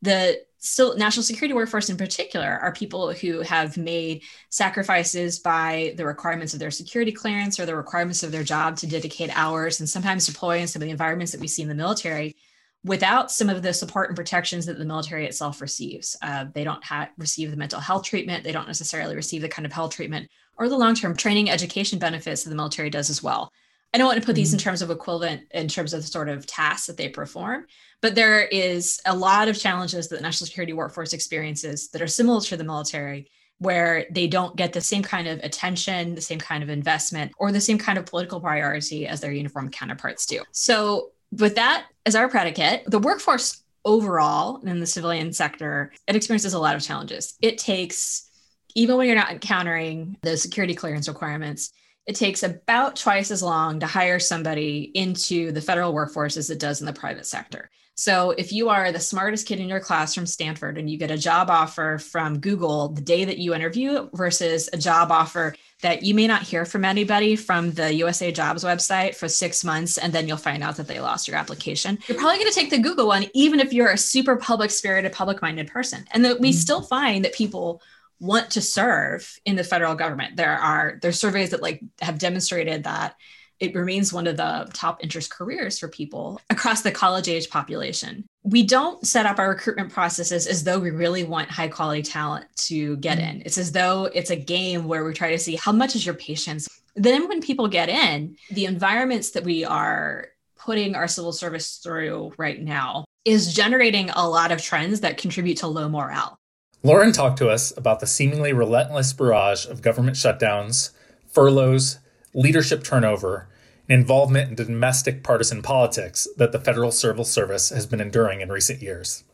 The 0.02 0.42
still 0.59 0.97
national 0.97 1.23
security 1.23 1.54
workforce 1.54 1.90
in 1.90 1.97
particular 1.97 2.59
are 2.61 2.73
people 2.73 3.12
who 3.12 3.42
have 3.42 3.76
made 3.76 4.23
sacrifices 4.50 5.38
by 5.38 5.94
the 5.97 6.06
requirements 6.06 6.54
of 6.54 6.61
their 6.61 6.71
security 6.71 7.12
clearance 7.12 7.61
or 7.61 7.66
the 7.66 7.76
requirements 7.76 8.23
of 8.23 8.33
their 8.33 8.42
job 8.42 8.76
to 8.78 8.87
dedicate 8.87 9.30
hours 9.38 9.80
and 9.80 9.88
sometimes 9.88 10.26
deploy 10.26 10.59
in 10.59 10.66
some 10.66 10.83
of 10.83 10.87
the 10.87 10.92
environments 10.92 11.33
that 11.33 11.40
we 11.40 11.47
see 11.47 11.62
in 11.62 11.68
the 11.68 11.75
military 11.75 12.35
without 12.84 13.30
some 13.30 13.48
of 13.48 13.62
the 13.62 13.72
support 13.72 14.10
and 14.10 14.16
protections 14.16 14.66
that 14.66 14.78
the 14.78 14.84
military 14.84 15.26
itself 15.26 15.60
receives. 15.60 16.16
Uh, 16.22 16.44
they 16.52 16.64
don't 16.64 16.84
ha- 16.84 17.08
receive 17.16 17.50
the 17.50 17.56
mental 17.56 17.80
health 17.80 18.04
treatment. 18.04 18.44
They 18.44 18.52
don't 18.52 18.66
necessarily 18.66 19.16
receive 19.16 19.40
the 19.40 19.48
kind 19.48 19.64
of 19.64 19.72
health 19.72 19.94
treatment 19.94 20.28
or 20.58 20.68
the 20.68 20.76
long 20.76 20.94
term 20.94 21.16
training 21.16 21.50
education 21.50 21.98
benefits 21.98 22.44
that 22.44 22.50
the 22.50 22.56
military 22.56 22.90
does 22.90 23.10
as 23.10 23.22
well. 23.22 23.50
I 23.92 23.98
don't 23.98 24.08
want 24.08 24.20
to 24.20 24.26
put 24.26 24.34
these 24.34 24.52
in 24.52 24.58
mm-hmm. 24.58 24.64
terms 24.64 24.82
of 24.82 24.90
equivalent 24.90 25.42
in 25.52 25.68
terms 25.68 25.94
of 25.94 26.02
the 26.02 26.08
sort 26.08 26.28
of 26.28 26.46
tasks 26.46 26.88
that 26.88 26.96
they 26.96 27.08
perform, 27.08 27.66
but 28.02 28.16
there 28.16 28.42
is 28.42 29.00
a 29.06 29.16
lot 29.16 29.48
of 29.48 29.58
challenges 29.58 30.08
that 30.08 30.16
the 30.16 30.22
national 30.22 30.48
security 30.48 30.72
workforce 30.72 31.12
experiences 31.12 31.88
that 31.90 32.02
are 32.02 32.08
similar 32.08 32.40
to 32.40 32.56
the 32.56 32.64
military 32.64 33.30
where 33.58 34.06
they 34.10 34.26
don't 34.26 34.56
get 34.56 34.72
the 34.72 34.80
same 34.80 35.02
kind 35.02 35.28
of 35.28 35.38
attention, 35.38 36.16
the 36.16 36.20
same 36.20 36.40
kind 36.40 36.62
of 36.64 36.68
investment, 36.68 37.30
or 37.38 37.52
the 37.52 37.60
same 37.60 37.78
kind 37.78 37.96
of 37.96 38.04
political 38.04 38.40
priority 38.40 39.06
as 39.06 39.20
their 39.20 39.32
uniform 39.32 39.70
counterparts 39.70 40.26
do. 40.26 40.42
So 40.50 41.12
with 41.38 41.54
that 41.56 41.86
as 42.06 42.14
our 42.14 42.28
predicate, 42.28 42.84
the 42.86 42.98
workforce 42.98 43.62
overall 43.84 44.60
in 44.66 44.80
the 44.80 44.86
civilian 44.86 45.32
sector, 45.32 45.92
it 46.06 46.16
experiences 46.16 46.54
a 46.54 46.58
lot 46.58 46.76
of 46.76 46.82
challenges. 46.82 47.34
It 47.40 47.58
takes, 47.58 48.30
even 48.74 48.96
when 48.96 49.06
you're 49.06 49.16
not 49.16 49.30
encountering 49.30 50.16
the 50.22 50.36
security 50.36 50.74
clearance 50.74 51.08
requirements, 51.08 51.70
it 52.06 52.16
takes 52.16 52.42
about 52.42 52.96
twice 52.96 53.30
as 53.30 53.42
long 53.42 53.80
to 53.80 53.86
hire 53.86 54.18
somebody 54.18 54.90
into 54.94 55.52
the 55.52 55.60
federal 55.60 55.94
workforce 55.94 56.36
as 56.36 56.50
it 56.50 56.60
does 56.60 56.80
in 56.80 56.86
the 56.86 56.92
private 56.92 57.26
sector. 57.26 57.70
So 57.96 58.32
if 58.32 58.52
you 58.52 58.70
are 58.70 58.90
the 58.90 59.00
smartest 59.00 59.46
kid 59.46 59.60
in 59.60 59.68
your 59.68 59.80
class 59.80 60.14
from 60.14 60.26
Stanford 60.26 60.78
and 60.78 60.90
you 60.90 60.98
get 60.98 61.12
a 61.12 61.18
job 61.18 61.48
offer 61.48 61.98
from 61.98 62.40
Google 62.40 62.88
the 62.88 63.00
day 63.00 63.24
that 63.24 63.38
you 63.38 63.54
interview 63.54 64.08
versus 64.12 64.68
a 64.72 64.78
job 64.78 65.12
offer 65.12 65.54
that 65.82 66.02
you 66.02 66.14
may 66.14 66.26
not 66.26 66.42
hear 66.42 66.64
from 66.64 66.84
anybody 66.84 67.36
from 67.36 67.70
the 67.72 67.92
USA 67.94 68.32
Jobs 68.32 68.64
website 68.64 69.14
for 69.14 69.28
six 69.28 69.62
months, 69.62 69.98
and 69.98 70.12
then 70.12 70.26
you'll 70.26 70.38
find 70.38 70.62
out 70.62 70.76
that 70.76 70.88
they 70.88 70.98
lost 70.98 71.28
your 71.28 71.36
application. 71.36 71.98
You're 72.08 72.18
probably 72.18 72.38
going 72.38 72.50
to 72.50 72.58
take 72.58 72.70
the 72.70 72.78
Google 72.78 73.06
one, 73.06 73.26
even 73.34 73.60
if 73.60 73.72
you're 73.72 73.90
a 73.90 73.98
super 73.98 74.36
public 74.36 74.70
spirited, 74.70 75.12
public 75.12 75.42
minded 75.42 75.68
person. 75.68 76.06
And 76.12 76.24
that 76.24 76.40
we 76.40 76.50
mm-hmm. 76.50 76.58
still 76.58 76.80
find 76.80 77.24
that 77.24 77.34
people 77.34 77.82
want 78.18 78.50
to 78.52 78.62
serve 78.62 79.38
in 79.44 79.56
the 79.56 79.64
federal 79.64 79.94
government. 79.94 80.36
There 80.36 80.56
are 80.56 80.98
there's 81.02 81.18
surveys 81.18 81.50
that 81.50 81.62
like 81.62 81.82
have 82.00 82.18
demonstrated 82.18 82.84
that 82.84 83.16
it 83.61 83.75
remains 83.75 84.12
one 84.12 84.26
of 84.26 84.37
the 84.37 84.68
top 84.73 85.02
interest 85.02 85.30
careers 85.30 85.78
for 85.78 85.88
people 85.88 86.40
across 86.50 86.82
the 86.82 86.90
college 86.90 87.28
age 87.28 87.50
population. 87.50 88.25
We 88.42 88.62
don't 88.62 89.06
set 89.06 89.26
up 89.26 89.38
our 89.38 89.49
recruitment 89.49 89.92
processes 89.92 90.46
as 90.46 90.64
though 90.64 90.78
we 90.78 90.90
really 90.90 91.25
want 91.25 91.50
high 91.50 91.68
quality 91.68 92.02
talent 92.02 92.46
to 92.66 92.96
get 92.99 93.18
mm-hmm. 93.18 93.37
in. 93.37 93.42
It's 93.44 93.58
as 93.58 93.73
though 93.73 94.06
it's 94.06 94.30
a 94.30 94.37
game 94.37 94.84
where 94.84 95.04
we 95.04 95.14
try 95.14 95.30
to 95.30 95.38
see 95.38 95.56
how 95.56 95.73
much 95.73 95.94
is 95.94 96.04
your 96.04 96.14
patience. 96.14 96.68
Then, 96.96 97.28
when 97.28 97.40
people 97.40 97.66
get 97.66 97.88
in, 97.88 98.37
the 98.50 98.66
environments 98.66 99.30
that 99.30 99.44
we 99.44 99.64
are 99.64 100.28
putting 100.56 100.94
our 100.94 101.08
civil 101.08 101.32
service 101.32 101.76
through 101.76 102.32
right 102.38 102.61
now 102.61 103.04
is 103.25 103.54
generating 103.54 104.11
a 104.11 104.28
lot 104.28 104.52
of 104.52 104.62
trends 104.62 105.00
that 105.00 105.18
contribute 105.18 105.56
to 105.58 105.66
low 105.66 105.88
morale. 105.88 106.38
Loren 106.82 107.12
talked 107.12 107.38
to 107.38 107.49
us 107.49 107.73
about 107.76 108.00
the 108.00 108.06
seemingly 108.06 108.52
relentless 108.52 109.12
barrage 109.14 109.66
of 109.66 109.80
government 109.80 110.16
shutdowns, 110.16 110.90
furloughs, 111.28 111.99
leadership 112.34 112.84
turnover, 112.84 113.48
and 113.88 114.00
involvement 114.00 114.50
in 114.50 114.54
domestic 114.54 115.22
partisan 115.22 115.62
politics 115.62 116.26
that 116.36 116.52
the 116.52 116.60
Federal 116.60 116.90
Civil 116.90 117.24
Service 117.24 117.70
has 117.70 117.86
been 117.86 118.00
enduring 118.00 118.40
in 118.40 118.50
recent 118.50 118.82
years. 118.82 119.24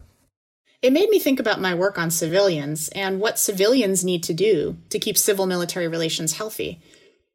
It 0.82 0.92
made 0.92 1.10
me 1.10 1.18
think 1.18 1.38
about 1.38 1.60
my 1.60 1.74
work 1.74 1.98
on 1.98 2.10
civilians 2.10 2.88
and 2.90 3.20
what 3.20 3.38
civilians 3.38 4.02
need 4.02 4.22
to 4.24 4.34
do 4.34 4.78
to 4.88 4.98
keep 4.98 5.18
civil 5.18 5.46
military 5.46 5.88
relations 5.88 6.38
healthy. 6.38 6.80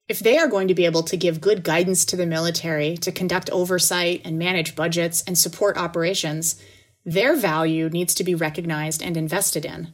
If 0.08 0.20
they 0.20 0.38
are 0.38 0.48
going 0.48 0.68
to 0.68 0.76
be 0.76 0.86
able 0.86 1.04
to 1.04 1.18
give 1.18 1.42
good 1.42 1.64
guidance 1.64 2.06
to 2.06 2.16
the 2.16 2.26
military, 2.26 2.98
to 2.98 3.12
conduct 3.12 3.50
oversight 3.52 4.22
and 4.26 4.38
manage 4.38 4.76
budgets 4.76 5.24
and 5.24 5.38
support 5.38 5.78
operations, 5.78 6.62
their 7.06 7.36
value 7.36 7.90
needs 7.90 8.16
to 8.16 8.24
be 8.24 8.36
recognized 8.36 9.02
and 9.02 9.16
invested 9.16 9.64
in. 9.64 9.94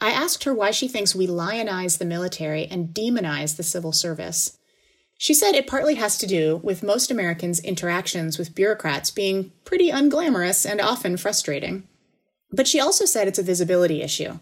I 0.00 0.10
asked 0.10 0.44
her 0.44 0.54
why 0.54 0.70
she 0.70 0.86
thinks 0.86 1.14
we 1.14 1.26
lionize 1.26 1.96
the 1.96 2.04
military 2.04 2.66
and 2.66 2.88
demonize 2.88 3.56
the 3.56 3.62
civil 3.62 3.92
service. 3.92 4.58
She 5.18 5.34
said 5.34 5.54
it 5.54 5.66
partly 5.66 5.94
has 5.94 6.18
to 6.18 6.26
do 6.26 6.60
with 6.62 6.82
most 6.82 7.10
Americans' 7.10 7.60
interactions 7.60 8.38
with 8.38 8.54
bureaucrats 8.54 9.10
being 9.10 9.52
pretty 9.64 9.90
unglamorous 9.90 10.68
and 10.70 10.80
often 10.80 11.16
frustrating. 11.16 11.88
But 12.52 12.68
she 12.68 12.80
also 12.80 13.04
said 13.06 13.26
it's 13.26 13.38
a 13.38 13.42
visibility 13.42 14.02
issue. 14.02 14.38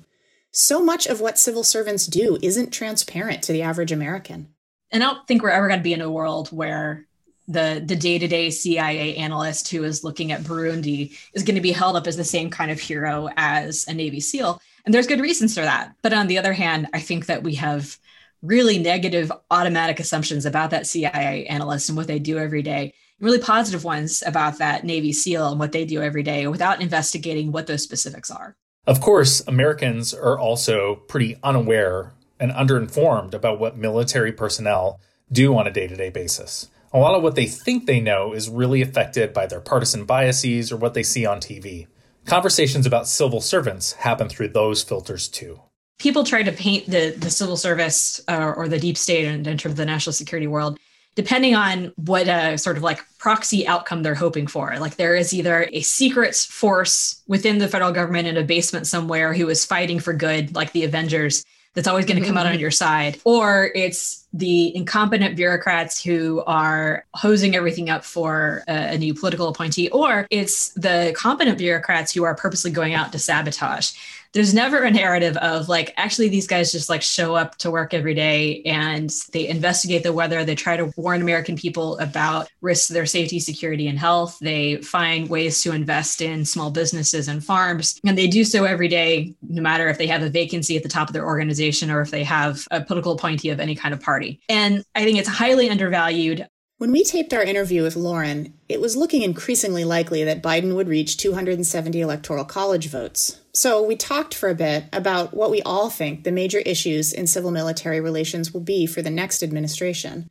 So 0.51 0.83
much 0.83 1.07
of 1.07 1.21
what 1.21 1.39
civil 1.39 1.65
servants 1.65 2.07
do 2.07 2.39
isn't 2.43 2.73
transparent 2.73 3.43
to 3.45 3.53
the 3.53 3.63
average 3.63 3.93
American. 3.93 4.49
And 4.93 5.03
I 5.03 5.07
don't 5.07 5.27
think 5.27 5.43
we're 5.43 5.51
ever 5.51 5.69
going 5.69 5.81
to 5.81 5.85
be 5.85 5.93
in 5.93 6.01
a 6.01 6.11
world 6.11 6.49
where 6.49 7.07
the 7.47 7.83
the 7.85 7.97
day-to-day 7.97 8.51
CIA 8.51 9.17
analyst 9.17 9.69
who 9.69 9.85
is 9.85 10.05
looking 10.05 10.33
at 10.33 10.43
Burundi 10.43 11.19
is 11.35 11.43
going 11.43 11.57
to 11.57 11.61
be 11.61 11.73
held 11.73 11.97
up 11.97 12.07
as 12.07 12.17
the 12.17 12.25
same 12.25 12.51
kind 12.51 12.71
of 12.71 12.81
hero 12.81 13.29
as 13.37 13.87
a 13.89 13.95
Navy 13.95 14.21
SEAL. 14.21 14.61
And 14.85 14.95
there's 14.95 15.07
good 15.07 15.21
reasons 15.21 15.55
for 15.55 15.63
that. 15.63 15.95
But 16.03 16.13
on 16.13 16.27
the 16.27 16.39
other 16.39 16.53
hand, 16.53 16.89
I 16.95 17.01
think 17.01 17.27
that 17.27 17.43
we 17.43 17.57
have 17.57 17.99
really 18.45 18.79
negative 18.79 19.33
automatic 19.51 19.99
assumptions 19.99 20.45
about 20.45 20.71
that 20.71 20.87
CIA 20.87 21.47
analyst 21.47 21.89
and 21.89 21.97
what 21.97 22.07
they 22.07 22.19
do 22.19 22.39
every 22.39 22.63
day, 22.63 22.93
really 23.19 23.39
positive 23.39 23.85
ones 23.85 24.23
about 24.27 24.59
that 24.59 24.85
Navy 24.85 25.13
SEAL 25.13 25.53
and 25.53 25.59
what 25.59 25.73
they 25.73 25.87
do 25.87 26.03
every 26.03 26.23
day 26.23 26.47
without 26.47 26.83
investigating 26.83 27.51
what 27.51 27.67
those 27.67 27.83
specifics 27.83 28.31
are. 28.31 28.55
Of 28.87 29.01
course, 29.01 29.43
Americans 29.49 30.13
are 30.13 30.39
also 30.39 30.97
pretty 31.09 31.39
unaware 31.43 32.13
and 32.39 32.53
underinformed 32.53 33.33
about 33.33 33.59
what 33.59 33.79
military 33.79 34.33
personnel 34.33 35.01
do 35.33 35.57
on 35.57 35.67
a 35.67 35.73
day 35.73 35.87
to 35.87 35.97
day 35.97 36.11
basis. 36.11 36.69
A 36.93 36.99
lot 36.99 37.15
of 37.15 37.23
what 37.23 37.37
they 37.37 37.47
think 37.47 37.87
they 37.87 37.99
know 37.99 38.35
is 38.35 38.51
really 38.51 38.83
affected 38.83 39.33
by 39.33 39.47
their 39.47 39.61
partisan 39.61 40.05
biases 40.05 40.71
or 40.71 40.77
what 40.77 40.93
they 40.93 41.03
see 41.03 41.25
on 41.25 41.39
TV. 41.41 41.87
Conversations 42.27 42.85
about 42.85 43.09
civil 43.09 43.41
servants 43.41 43.93
happen 43.93 44.29
through 44.29 44.49
those 44.49 44.83
filters 44.83 45.29
too 45.29 45.61
people 45.99 46.25
try 46.25 46.43
to 46.43 46.53
paint 46.53 46.87
the 46.87 47.15
the 47.17 47.31
civil 47.31 47.57
service 47.57 48.21
uh, 48.29 48.53
or 48.57 48.69
the 48.69 48.79
deep 48.79 48.97
state 48.97 49.25
in, 49.25 49.47
in 49.47 49.59
terms 49.59 49.73
of 49.73 49.77
the 49.77 49.87
national 49.87 50.13
security 50.13 50.47
world 50.47 50.79
depending 51.15 51.55
on 51.55 51.93
what 51.97 52.29
a 52.29 52.59
sort 52.59 52.77
of 52.77 52.83
like 52.83 53.01
proxy 53.19 53.67
outcome 53.67 54.03
they're 54.03 54.15
hoping 54.15 54.47
for. 54.47 54.77
Like 54.79 54.97
there 54.97 55.15
is 55.15 55.33
either 55.33 55.69
a 55.73 55.81
secret 55.83 56.35
force 56.35 57.23
within 57.29 57.59
the 57.59 57.69
federal 57.69 57.93
government 57.93 58.29
in 58.29 58.37
a 58.37 58.43
basement 58.43 58.87
somewhere 58.87 59.33
who 59.33 59.49
is 59.49 59.65
fighting 59.65 60.01
for 60.01 60.13
good, 60.13 60.55
like 60.55 60.73
the 60.73 60.85
Avengers, 60.85 61.45
that's 61.75 61.89
always 61.89 62.07
going 62.07 62.21
to 62.21 62.27
come 62.27 62.37
out 62.37 62.47
on 62.47 62.53
mm-hmm. 62.53 62.61
your 62.61 62.71
side, 62.71 63.21
or 63.25 63.71
it's 63.75 64.29
the 64.33 64.75
incompetent 64.77 65.35
bureaucrats 65.35 66.03
who 66.03 66.43
are 66.47 67.05
hosing 67.15 67.57
everything 67.57 67.91
up 67.91 68.05
for 68.05 68.63
a, 68.69 68.95
a 68.95 68.99
new 68.99 69.13
political 69.13 69.49
appointee, 69.49 69.89
or 69.91 70.27
it's 70.31 70.69
the 70.75 71.13
competent 71.17 71.59
bureaucrats 71.59 72.15
who 72.15 72.23
are 72.23 72.35
purposely 72.35 72.71
going 72.71 72.95
out 72.95 73.11
to 73.11 73.19
sabotage 73.19 73.93
there's 74.35 74.53
never 74.53 74.83
a 74.83 74.91
narrative 74.91 75.37
of 75.39 75.69
like 75.69 75.95
actually 75.97 76.29
these 76.29 76.47
guys 76.47 76.73
just 76.73 76.89
like 76.89 77.03
show 77.03 77.35
up 77.35 77.57
to 77.59 77.71
work 77.71 77.95
every 77.95 78.15
day 78.15 78.63
and 78.63 79.11
they 79.33 79.49
investigate 79.49 80.03
the 80.03 80.13
weather. 80.13 80.45
They 80.45 80.55
try 80.57 80.77
to 80.77 80.93
warn 80.97 81.23
american 81.23 81.57
people 81.57 81.99
about 81.99 82.49
risks 82.61 82.89
to 82.89 82.93
their 82.93 83.07
safety 83.07 83.39
security 83.39 83.87
and 83.87 83.99
health. 83.99 84.37
They 84.41 84.77
find 84.79 85.29
ways 85.29 85.63
to 85.63 85.73
invest 85.73 86.21
in 86.21 86.45
small 86.45 86.71
businesses 86.71 87.29
and 87.29 87.43
farms. 87.43 88.01
And 88.05 88.19
they 88.19 88.27
do 88.27 88.45
so 88.45 88.65
every 88.65 88.89
day 88.89 89.35
no 89.43 89.63
matter 89.63 89.89
if 89.89 89.99
they 89.99 90.09
have 90.09 90.23
a 90.23 90.29
vacancy 90.29 90.77
at 90.77 90.83
the 90.83 90.89
top 90.89 91.09
of 91.09 91.13
their 91.13 91.27
organization 91.27 91.91
or 91.91 92.01
if 92.01 92.11
they 92.11 92.25
have 92.25 92.67
a 92.71 92.81
political 92.81 93.13
appointee 93.13 93.51
of 93.51 93.61
any 93.61 93.75
kind 93.75 93.95
of 93.95 94.01
party. 94.01 94.41
And 94.49 94.85
i 94.95 95.05
think 95.05 95.19
it's 95.19 95.29
highly 95.29 95.71
undervalued 95.71 96.47
When 96.77 96.91
we 96.91 97.05
taped 97.05 97.33
our 97.33 97.43
interview 97.43 97.85
with 97.85 97.95
Loren, 97.95 98.53
it 98.69 98.81
was 98.81 98.97
looking 98.97 99.23
increasingly 99.23 99.85
likely 99.85 100.25
that 100.25 100.43
Biden 100.43 100.75
would 100.75 100.89
reach 100.89 101.17
270 101.17 102.01
electoral 102.01 102.45
college 102.45 102.89
votes. 102.89 103.41
So 103.53 103.81
we 103.81 103.95
talked 103.95 104.35
for 104.35 104.49
a 104.49 104.57
bit 104.57 104.87
about 104.93 105.35
what 105.35 105.53
we 105.53 105.63
all 105.63 105.89
think 105.89 106.25
the 106.25 106.33
major 106.33 106.59
issues 106.59 107.13
in 107.13 107.29
civil 107.29 107.53
military 107.53 108.01
relations 108.01 108.53
will 108.53 108.61
be 108.61 108.87
for 108.87 109.03
the 109.03 109.11
next 109.11 109.41
administration. 109.41 110.29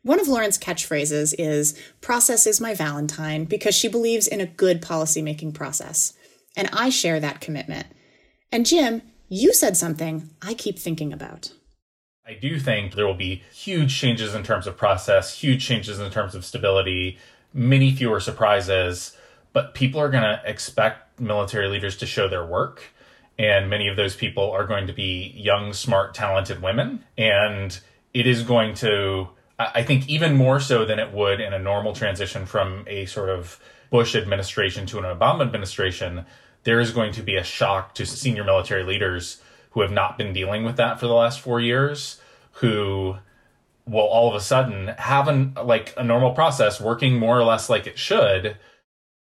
One 0.00 0.18
of 0.18 0.28
Loren's 0.28 0.58
catchphrases 0.58 1.34
is 1.38 1.78
process 2.00 2.46
is 2.46 2.58
my 2.58 2.74
Valentine 2.74 3.44
because 3.44 3.74
she 3.74 3.86
believes 3.86 4.26
in 4.26 4.40
a 4.40 4.46
good 4.46 4.80
policymaking 4.80 5.52
process. 5.52 6.14
And 6.56 6.70
I 6.72 6.88
share 6.88 7.20
that 7.20 7.42
commitment. 7.42 7.86
And 8.50 8.64
Jim, 8.64 9.02
you 9.28 9.52
said 9.52 9.76
something 9.76 10.30
I 10.40 10.54
keep 10.54 10.78
thinking 10.78 11.12
about. 11.12 11.52
I 12.26 12.34
do 12.34 12.58
think 12.60 12.94
there 12.94 13.06
will 13.06 13.14
be 13.14 13.42
huge 13.52 13.98
changes 13.98 14.34
in 14.34 14.44
terms 14.44 14.66
of 14.68 14.76
process, 14.76 15.40
huge 15.40 15.66
changes 15.66 15.98
in 15.98 16.10
terms 16.12 16.34
of 16.34 16.44
stability, 16.44 17.18
many 17.52 17.90
fewer 17.90 18.20
surprises, 18.20 19.16
but 19.52 19.74
people 19.74 20.00
are 20.00 20.08
going 20.08 20.22
to 20.22 20.40
expect 20.44 21.20
military 21.20 21.68
leaders 21.68 21.96
to 21.96 22.06
show 22.06 22.28
their 22.28 22.46
work. 22.46 22.82
And 23.38 23.68
many 23.68 23.88
of 23.88 23.96
those 23.96 24.14
people 24.14 24.50
are 24.52 24.66
going 24.66 24.86
to 24.86 24.92
be 24.92 25.32
young, 25.36 25.72
smart, 25.72 26.14
talented 26.14 26.62
women. 26.62 27.04
And 27.18 27.78
it 28.14 28.26
is 28.26 28.44
going 28.44 28.74
to, 28.76 29.28
I 29.58 29.82
think, 29.82 30.08
even 30.08 30.36
more 30.36 30.60
so 30.60 30.84
than 30.84 31.00
it 31.00 31.12
would 31.12 31.40
in 31.40 31.52
a 31.52 31.58
normal 31.58 31.92
transition 31.92 32.46
from 32.46 32.84
a 32.86 33.06
sort 33.06 33.30
of 33.30 33.58
Bush 33.90 34.14
administration 34.14 34.86
to 34.86 34.98
an 34.98 35.04
Obama 35.04 35.42
administration, 35.42 36.24
there 36.62 36.78
is 36.78 36.92
going 36.92 37.12
to 37.12 37.22
be 37.22 37.36
a 37.36 37.42
shock 37.42 37.94
to 37.96 38.06
senior 38.06 38.44
military 38.44 38.84
leaders 38.84 39.42
who 39.72 39.80
have 39.80 39.92
not 39.92 40.16
been 40.16 40.32
dealing 40.32 40.64
with 40.64 40.76
that 40.76 41.00
for 41.00 41.06
the 41.06 41.14
last 41.14 41.40
four 41.40 41.60
years, 41.60 42.20
who 42.52 43.16
will 43.86 44.00
all 44.00 44.28
of 44.28 44.34
a 44.34 44.40
sudden 44.40 44.88
have 44.98 45.28
an 45.28 45.54
like 45.62 45.92
a 45.96 46.04
normal 46.04 46.32
process 46.32 46.80
working 46.80 47.18
more 47.18 47.38
or 47.38 47.44
less 47.44 47.68
like 47.68 47.86
it 47.86 47.98
should. 47.98 48.56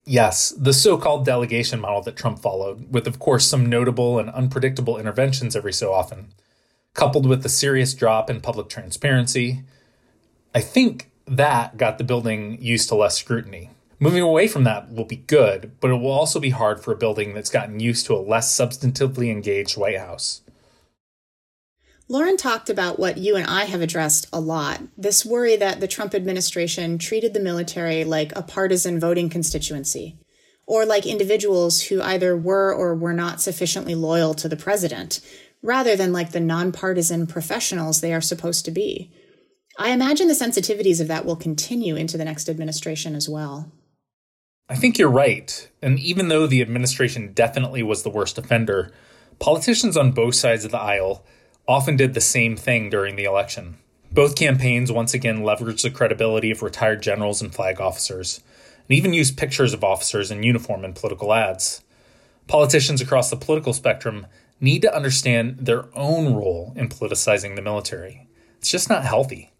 Yes, 0.04 0.50
the 0.50 0.74
so 0.74 0.98
called 0.98 1.26
delegation 1.26 1.80
model 1.80 2.02
that 2.04 2.16
Trump 2.16 2.40
followed, 2.40 2.92
with 2.92 3.08
of 3.08 3.20
course 3.20 3.48
some 3.48 3.66
notable 3.66 4.20
and 4.20 4.30
unpredictable 4.30 4.98
interventions 4.98 5.56
every 5.56 5.74
so 5.74 5.94
often, 5.94 6.34
coupled 6.94 7.26
with 7.26 7.44
the 7.44 7.50
serious 7.50 7.94
drop 7.94 8.30
in 8.30 8.42
public 8.42 8.68
transparency. 8.68 9.64
I 10.54 10.62
think 10.62 11.12
that 11.28 11.78
got 11.78 11.98
the 11.98 12.04
building 12.04 12.62
used 12.62 12.90
to 12.90 12.96
less 12.96 13.18
scrutiny. 13.18 13.70
Moving 14.04 14.24
away 14.24 14.48
from 14.48 14.64
that 14.64 14.92
will 14.92 15.06
be 15.06 15.18
good, 15.18 15.74
but 15.80 15.92
it 15.92 15.94
will 15.94 16.10
also 16.10 16.40
be 16.40 16.50
hard 16.50 16.84
for 16.84 16.92
a 16.92 16.98
building 16.98 17.36
that's 17.36 17.52
gotten 17.52 17.80
used 17.80 18.08
to 18.08 18.16
a 18.16 18.18
less 18.18 18.52
substantively 18.52 19.30
engaged 19.30 19.78
White 19.78 20.00
House. 20.00 20.42
Loren 22.08 22.36
talked 22.36 22.68
about 22.68 22.98
what 22.98 23.20
you 23.20 23.36
and 23.36 23.46
I 23.46 23.66
have 23.66 23.80
addressed 23.80 24.28
a 24.34 24.40
lot 24.40 24.82
this 24.98 25.24
worry 25.24 25.56
that 25.56 25.82
the 25.82 25.88
Trump 25.88 26.16
administration 26.16 26.98
treated 26.98 27.36
the 27.36 27.40
military 27.40 28.04
like 28.04 28.36
a 28.36 28.42
partisan 28.42 29.00
voting 29.00 29.30
constituency, 29.30 30.18
or 30.66 30.84
like 30.84 31.06
individuals 31.06 31.84
who 31.84 32.02
either 32.02 32.36
were 32.36 32.74
or 32.74 32.96
were 32.96 33.14
not 33.14 33.40
sufficiently 33.40 33.94
loyal 33.94 34.34
to 34.34 34.50
the 34.50 34.58
president, 34.58 35.20
rather 35.62 35.96
than 35.96 36.12
like 36.12 36.32
the 36.32 36.40
nonpartisan 36.40 37.28
professionals 37.28 38.02
they 38.02 38.16
are 38.16 38.20
supposed 38.20 38.66
to 38.66 38.72
be. 38.72 39.12
I 39.78 39.92
imagine 39.92 40.28
the 40.28 40.34
sensitivities 40.34 41.00
of 41.00 41.08
that 41.08 41.24
will 41.24 41.36
continue 41.36 41.96
into 41.96 42.18
the 42.18 42.26
next 42.26 42.50
administration 42.50 43.14
as 43.14 43.30
well. 43.30 43.72
I 44.72 44.76
think 44.76 44.98
you're 44.98 45.10
right. 45.10 45.70
And 45.82 46.00
even 46.00 46.30
though 46.30 46.48
the 46.48 46.62
administration 46.62 47.34
definitely 47.34 47.84
was 47.84 48.04
the 48.04 48.10
worst 48.10 48.38
offender, 48.38 48.90
politicians 49.38 49.98
on 49.98 50.14
both 50.14 50.36
sides 50.36 50.64
of 50.64 50.72
the 50.72 50.80
aisle 50.80 51.26
often 51.68 51.98
did 51.98 52.14
the 52.14 52.22
same 52.22 52.56
thing 52.56 52.90
during 52.90 53.18
the 53.18 53.26
election. 53.26 53.80
Both 54.14 54.38
campaigns 54.38 54.90
once 54.90 55.14
again 55.14 55.40
leveraged 55.40 55.82
the 55.82 55.90
credibility 55.90 56.52
of 56.52 56.64
retired 56.64 57.02
generals 57.02 57.42
and 57.42 57.54
flag 57.54 57.82
officers, 57.82 58.40
and 58.88 58.98
even 58.98 59.12
used 59.12 59.38
pictures 59.38 59.74
of 59.74 59.84
officers 59.84 60.32
in 60.32 60.42
uniform 60.42 60.86
in 60.86 60.94
political 60.94 61.34
ads. 61.34 61.84
Politicians 62.48 63.02
across 63.02 63.30
the 63.30 63.36
political 63.36 63.74
spectrum 63.74 64.26
need 64.62 64.84
to 64.84 64.96
understand 64.96 65.58
their 65.66 65.84
own 65.98 66.34
role 66.34 66.72
in 66.78 66.88
politicizing 66.88 67.58
the 67.58 67.62
military. 67.62 68.26
It's 68.60 68.72
just 68.72 68.88
not 68.88 69.04
healthy. 69.04 69.51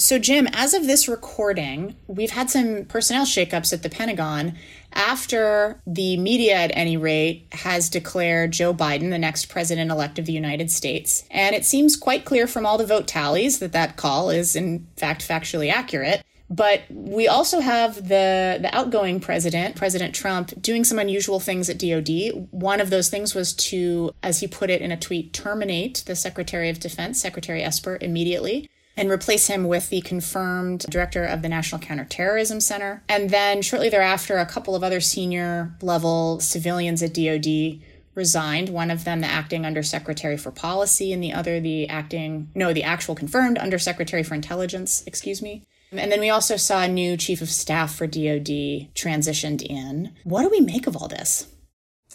So, 0.00 0.16
Jim, 0.16 0.46
as 0.52 0.74
of 0.74 0.86
this 0.86 1.08
recording, 1.08 1.96
we've 2.06 2.30
had 2.30 2.48
some 2.48 2.84
personnel 2.84 3.24
shakeups 3.26 3.72
at 3.72 3.82
the 3.82 3.90
Pentagon 3.90 4.54
after 4.92 5.80
the 5.88 6.16
media, 6.16 6.54
at 6.54 6.70
any 6.72 6.96
rate, 6.96 7.48
has 7.50 7.90
declared 7.90 8.52
Joe 8.52 8.72
Biden 8.72 9.10
the 9.10 9.18
next 9.18 9.46
president 9.46 9.90
elect 9.90 10.20
of 10.20 10.24
the 10.24 10.32
United 10.32 10.70
States. 10.70 11.24
And 11.32 11.56
it 11.56 11.64
seems 11.64 11.96
quite 11.96 12.24
clear 12.24 12.46
from 12.46 12.64
all 12.64 12.78
the 12.78 12.86
vote 12.86 13.08
tallies 13.08 13.58
that 13.58 13.72
that 13.72 13.96
call 13.96 14.30
is, 14.30 14.54
in 14.54 14.86
fact, 14.96 15.26
factually 15.26 15.68
accurate. 15.68 16.22
But 16.48 16.82
we 16.88 17.26
also 17.26 17.58
have 17.58 17.96
the, 17.96 18.58
the 18.62 18.70
outgoing 18.72 19.18
president, 19.18 19.74
President 19.74 20.14
Trump, 20.14 20.62
doing 20.62 20.84
some 20.84 21.00
unusual 21.00 21.40
things 21.40 21.68
at 21.68 21.78
DOD. 21.78 22.48
One 22.52 22.80
of 22.80 22.90
those 22.90 23.10
things 23.10 23.34
was 23.34 23.52
to, 23.54 24.12
as 24.22 24.38
he 24.38 24.46
put 24.46 24.70
it 24.70 24.80
in 24.80 24.92
a 24.92 24.96
tweet, 24.96 25.32
terminate 25.32 26.04
the 26.06 26.14
Secretary 26.14 26.70
of 26.70 26.78
Defense, 26.78 27.20
Secretary 27.20 27.64
Esper, 27.64 27.98
immediately 28.00 28.70
and 28.98 29.10
replace 29.10 29.46
him 29.46 29.64
with 29.68 29.88
the 29.90 30.00
confirmed 30.00 30.80
director 30.90 31.24
of 31.24 31.40
the 31.40 31.48
National 31.48 31.80
Counterterrorism 31.80 32.60
Center. 32.60 33.02
And 33.08 33.30
then 33.30 33.62
shortly 33.62 33.88
thereafter, 33.88 34.36
a 34.36 34.44
couple 34.44 34.74
of 34.74 34.82
other 34.82 35.00
senior 35.00 35.72
level 35.80 36.40
civilians 36.40 37.02
at 37.02 37.14
DoD 37.14 37.80
resigned. 38.16 38.68
One 38.70 38.90
of 38.90 39.04
them, 39.04 39.20
the 39.20 39.28
acting 39.28 39.64
undersecretary 39.64 40.36
for 40.36 40.50
policy, 40.50 41.12
and 41.12 41.22
the 41.22 41.32
other, 41.32 41.60
the 41.60 41.88
acting, 41.88 42.50
no, 42.56 42.72
the 42.72 42.82
actual 42.82 43.14
confirmed 43.14 43.56
undersecretary 43.56 44.24
for 44.24 44.34
intelligence, 44.34 45.04
excuse 45.06 45.40
me. 45.40 45.62
And 45.92 46.10
then 46.10 46.20
we 46.20 46.28
also 46.28 46.56
saw 46.56 46.82
a 46.82 46.88
new 46.88 47.16
chief 47.16 47.40
of 47.40 47.48
staff 47.48 47.94
for 47.94 48.06
DoD 48.06 48.92
transitioned 48.94 49.62
in. 49.62 50.12
What 50.24 50.42
do 50.42 50.50
we 50.50 50.60
make 50.60 50.88
of 50.88 50.96
all 50.96 51.08
this? 51.08 51.46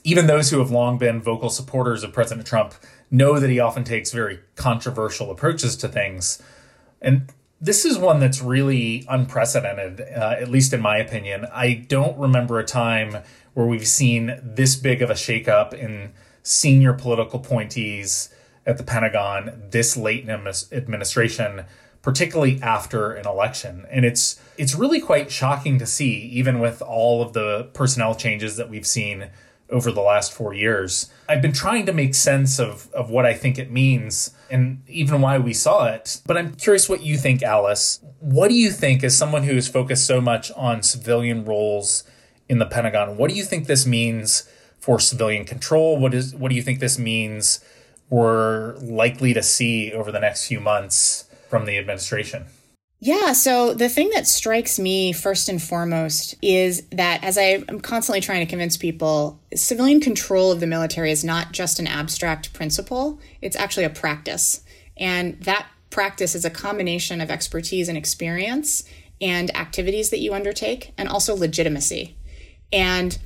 Even 0.04 0.28
those 0.28 0.50
who 0.50 0.60
have 0.60 0.70
long 0.70 0.98
been 0.98 1.22
vocal 1.22 1.50
supporters 1.50 2.04
of 2.04 2.12
President 2.12 2.46
Trump 2.46 2.74
know 3.10 3.40
that 3.40 3.50
he 3.50 3.60
often 3.60 3.86
takes 3.86 4.12
very 4.12 4.42
controversial 4.56 5.32
approaches 5.32 5.78
to 5.78 5.88
things. 5.88 6.42
And 7.04 7.32
this 7.62 7.86
is 7.86 7.98
one 7.98 8.20
that's 8.20 8.42
really 8.42 9.06
unprecedented, 9.08 10.02
uh, 10.02 10.36
at 10.40 10.50
least 10.50 10.74
in 10.74 10.82
my 10.82 10.98
opinion. 10.98 11.46
I 11.54 11.86
don't 11.88 12.18
remember 12.18 12.60
a 12.60 12.66
time 12.66 13.18
where 13.54 13.68
we've 13.68 13.88
seen 13.88 14.40
this 14.42 14.76
big 14.76 15.02
of 15.02 15.10
a 15.10 15.14
shakeup 15.14 15.74
in 15.74 16.12
senior 16.42 16.94
political 16.94 17.40
appointees 17.40 18.34
at 18.66 18.78
the 18.78 18.84
Pentagon 18.84 19.64
this 19.72 19.96
late 19.96 20.24
in 20.24 20.30
administration, 20.32 21.66
particularly 22.02 22.62
after 22.62 23.14
an 23.14 23.28
election. 23.28 23.86
And 23.90 24.06
it's 24.06 24.40
it's 24.58 24.76
really 24.76 25.00
quite 25.00 25.32
shocking 25.32 25.80
to 25.80 25.86
see, 25.86 26.14
even 26.34 26.60
with 26.60 26.82
all 26.82 27.22
of 27.22 27.34
the 27.34 27.70
personnel 27.74 28.16
changes 28.16 28.58
that 28.58 28.70
we've 28.70 28.88
seen 28.88 29.30
over 29.70 29.92
the 29.92 30.02
last 30.02 30.34
four 30.34 30.54
years. 30.54 31.10
I've 31.28 31.42
been 31.42 31.54
trying 31.54 31.86
to 31.88 31.94
make 31.94 32.14
sense 32.14 32.60
of, 32.60 32.92
of 32.94 33.10
what 33.10 33.26
I 33.26 33.34
think 33.34 33.58
it 33.58 33.72
means 33.72 34.32
and 34.54 34.84
even 34.88 35.20
why 35.20 35.40
we 35.40 35.52
saw 35.52 35.88
it. 35.88 36.22
But 36.28 36.38
I'm 36.38 36.54
curious 36.54 36.88
what 36.88 37.02
you 37.02 37.18
think, 37.18 37.42
Alice. 37.42 38.00
What 38.20 38.50
do 38.50 38.54
you 38.54 38.70
think, 38.70 39.04
as 39.04 39.18
someone 39.18 39.44
who 39.44 39.58
is 39.58 39.68
focused 39.68 40.06
so 40.06 40.22
much 40.22 40.52
on 40.52 40.84
civilian 40.84 41.44
roles 41.44 42.04
in 42.48 42.60
the 42.60 42.68
Pentagon, 42.68 43.18
what 43.18 43.32
do 43.32 43.36
you 43.36 43.44
think 43.44 43.66
this 43.66 43.88
means 43.88 44.48
for 44.78 45.00
civilian 45.00 45.44
control? 45.44 45.98
What 45.98 46.14
is 46.14 46.36
what 46.36 46.50
do 46.50 46.56
you 46.56 46.62
think 46.62 46.80
this 46.80 47.00
means 47.00 47.66
we're 48.12 48.76
likely 48.76 49.34
to 49.34 49.42
see 49.42 49.92
over 49.92 50.12
the 50.12 50.20
next 50.20 50.48
few 50.48 50.60
months 50.60 51.26
from 51.50 51.66
the 51.66 51.80
administration? 51.80 52.46
Yeah, 53.06 53.34
so 53.34 53.74
the 53.74 53.90
thing 53.90 54.12
that 54.12 54.28
strikes 54.28 54.80
me 54.80 55.12
first 55.12 55.50
and 55.50 55.62
foremost 55.62 56.36
is 56.42 56.84
that 56.94 57.22
as 57.22 57.38
I 57.38 57.62
am 57.68 57.82
constantly 57.82 58.22
trying 58.22 58.40
to 58.40 58.50
convince 58.50 58.78
people, 58.78 59.42
civilian 59.54 60.00
control 60.00 60.54
of 60.54 60.62
the 60.62 60.68
military 60.68 61.12
is 61.12 61.22
not 61.22 61.52
just 61.52 61.80
an 61.80 61.88
abstract 61.88 62.54
principle, 62.54 63.20
it's 63.42 63.58
actually 63.58 63.84
a 63.84 63.90
practice. 63.90 64.64
And 64.96 65.38
that 65.42 65.68
practice 65.90 66.34
is 66.34 66.46
a 66.46 66.50
combination 66.50 67.20
of 67.20 67.30
expertise 67.30 67.90
and 67.90 67.98
experience 67.98 68.86
and 69.20 69.54
activities 69.54 70.10
that 70.12 70.20
you 70.20 70.34
undertake, 70.34 70.94
and 70.98 71.10
also 71.10 71.36
legitimacy. 71.36 72.16
And 72.72 73.18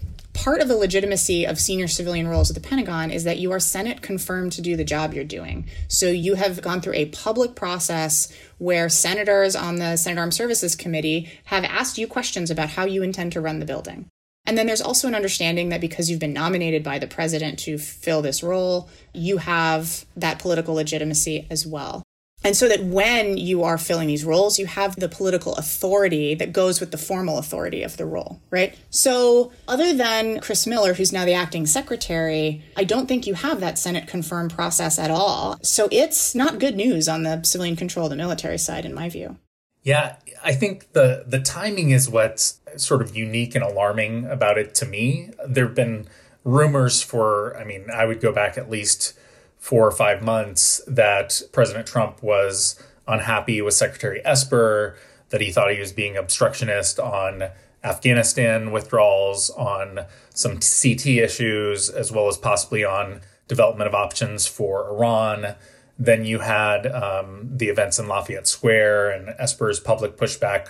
part 0.47 0.61
of 0.61 0.69
the 0.69 0.77
legitimacy 0.77 1.45
of 1.45 1.59
senior 1.59 1.89
civilian 1.89 2.25
roles 2.25 2.49
at 2.49 2.53
the 2.53 2.65
Pentagon 2.65 3.11
is 3.11 3.25
that 3.25 3.37
you 3.37 3.51
are 3.51 3.59
Senate 3.59 4.01
confirmed 4.01 4.49
to 4.53 4.61
do 4.61 4.77
the 4.77 4.83
job 4.85 5.13
you're 5.13 5.25
doing. 5.25 5.67
So 5.89 6.07
you 6.07 6.35
have 6.35 6.61
gone 6.61 6.79
through 6.79 6.93
a 6.93 7.07
public 7.07 7.53
process 7.53 8.31
where 8.57 8.87
senators 8.87 9.57
on 9.57 9.75
the 9.75 9.97
Senate 9.97 10.21
Armed 10.21 10.33
Services 10.33 10.73
Committee 10.73 11.29
have 11.43 11.65
asked 11.65 11.97
you 11.97 12.07
questions 12.07 12.49
about 12.49 12.69
how 12.69 12.85
you 12.85 13.03
intend 13.03 13.33
to 13.33 13.41
run 13.41 13.59
the 13.59 13.65
building. 13.65 14.07
And 14.45 14.57
then 14.57 14.67
there's 14.67 14.79
also 14.79 15.09
an 15.09 15.15
understanding 15.15 15.67
that 15.67 15.81
because 15.81 16.09
you've 16.09 16.21
been 16.21 16.31
nominated 16.31 16.81
by 16.81 16.97
the 16.97 17.07
president 17.07 17.59
to 17.59 17.77
fill 17.77 18.21
this 18.21 18.41
role, 18.41 18.89
you 19.13 19.39
have 19.39 20.05
that 20.15 20.39
political 20.39 20.75
legitimacy 20.75 21.45
as 21.51 21.67
well. 21.67 22.03
And 22.43 22.55
so 22.55 22.67
that 22.69 22.83
when 22.83 23.37
you 23.37 23.63
are 23.63 23.77
filling 23.77 24.07
these 24.07 24.23
roles, 24.23 24.59
you 24.59 24.67
have 24.67 24.95
the 24.95 25.09
political 25.09 25.55
authority 25.55 26.35
that 26.35 26.53
goes 26.53 26.79
with 26.79 26.91
the 26.91 26.97
formal 26.97 27.39
authority 27.39 27.81
of 27.83 27.97
the 27.97 28.05
role, 28.05 28.39
right? 28.51 28.77
So, 28.89 29.51
other 29.67 29.93
than 29.93 30.39
Chris 30.39 30.67
Miller, 30.67 30.93
who's 30.93 31.11
now 31.11 31.25
the 31.25 31.33
acting 31.33 31.65
secretary, 31.65 32.63
I 32.77 32.83
don't 32.83 33.07
think 33.07 33.25
you 33.25 33.33
have 33.33 33.59
that 33.59 33.77
Senate 33.79 34.07
confirmed 34.07 34.53
process 34.53 34.99
at 34.99 35.11
all. 35.11 35.57
So, 35.63 35.89
it's 35.91 36.35
not 36.35 36.59
good 36.59 36.75
news 36.75 37.09
on 37.09 37.23
the 37.23 37.41
civilian 37.43 37.75
control 37.75 38.05
of 38.05 38.11
the 38.11 38.15
military 38.15 38.59
side, 38.59 38.85
in 38.85 38.93
my 38.93 39.09
view. 39.09 39.37
Yeah, 39.81 40.17
I 40.43 40.53
think 40.53 40.93
the 40.93 41.23
the 41.25 41.39
timing 41.39 41.91
is 41.91 42.09
what's 42.09 42.59
sort 42.75 43.01
of 43.01 43.15
unique 43.15 43.55
and 43.55 43.63
alarming 43.63 44.25
about 44.25 44.57
it 44.57 44.75
to 44.75 44.85
me. 44.85 45.31
There've 45.47 45.73
been 45.73 46.07
rumors 46.43 47.01
for, 47.01 47.57
I 47.57 47.63
mean, 47.63 47.87
I 47.93 48.05
would 48.05 48.21
go 48.21 48.31
back 48.31 48.57
at 48.57 48.69
least 48.69 49.17
four 49.57 49.87
or 49.87 49.91
five 49.91 50.23
months 50.23 50.81
that 50.87 51.41
President 51.51 51.87
Trump 51.87 52.21
was 52.23 52.81
unhappy 53.07 53.61
with 53.61 53.73
Secretary 53.73 54.21
Esper, 54.25 54.95
that 55.29 55.41
he 55.41 55.51
thought 55.51 55.71
he 55.71 55.79
was 55.79 55.91
being 55.91 56.15
obstructionist 56.15 56.99
on 56.99 57.49
Afghanistan 57.83 58.71
withdrawals, 58.71 59.49
on 59.51 60.01
some 60.33 60.53
CT 60.53 61.07
issues, 61.07 61.89
as 61.89 62.11
well 62.11 62.27
as 62.27 62.37
possibly 62.37 62.83
on 62.83 63.21
development 63.47 63.87
of 63.87 63.95
options 63.95 64.45
for 64.45 64.89
Iran. 64.89 65.55
Then 65.97 66.25
you 66.25 66.39
had 66.39 66.85
um, 66.87 67.49
the 67.51 67.69
events 67.69 67.97
in 67.97 68.07
Lafayette 68.07 68.47
Square 68.47 69.11
and 69.11 69.29
Esper's 69.39 69.79
public 69.79 70.17
pushback 70.17 70.69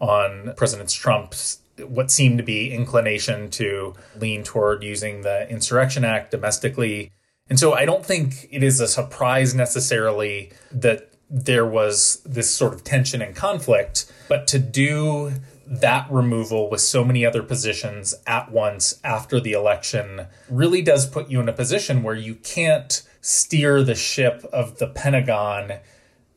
on 0.00 0.52
President 0.56 0.90
Trump's 0.90 1.60
what 1.78 2.10
seemed 2.10 2.38
to 2.38 2.44
be 2.44 2.72
inclination 2.72 3.50
to 3.50 3.94
lean 4.16 4.44
toward 4.44 4.82
using 4.82 5.22
the 5.22 5.48
Insurrection 5.50 6.04
Act 6.04 6.30
domestically. 6.30 7.10
And 7.48 7.58
so 7.58 7.74
I 7.74 7.84
don't 7.84 8.04
think 8.04 8.48
it 8.50 8.62
is 8.62 8.80
a 8.80 8.88
surprise 8.88 9.54
necessarily 9.54 10.52
that 10.72 11.10
there 11.28 11.66
was 11.66 12.22
this 12.24 12.54
sort 12.54 12.74
of 12.74 12.84
tension 12.84 13.20
and 13.20 13.34
conflict, 13.34 14.10
but 14.28 14.46
to 14.48 14.58
do 14.58 15.32
that 15.66 16.10
removal 16.10 16.70
with 16.70 16.80
so 16.80 17.04
many 17.04 17.24
other 17.24 17.42
positions 17.42 18.14
at 18.26 18.50
once 18.50 19.00
after 19.02 19.40
the 19.40 19.52
election 19.52 20.26
really 20.50 20.82
does 20.82 21.06
put 21.06 21.28
you 21.30 21.40
in 21.40 21.48
a 21.48 21.52
position 21.52 22.02
where 22.02 22.14
you 22.14 22.34
can't 22.34 23.02
steer 23.20 23.82
the 23.82 23.94
ship 23.94 24.44
of 24.52 24.78
the 24.78 24.86
Pentagon 24.86 25.74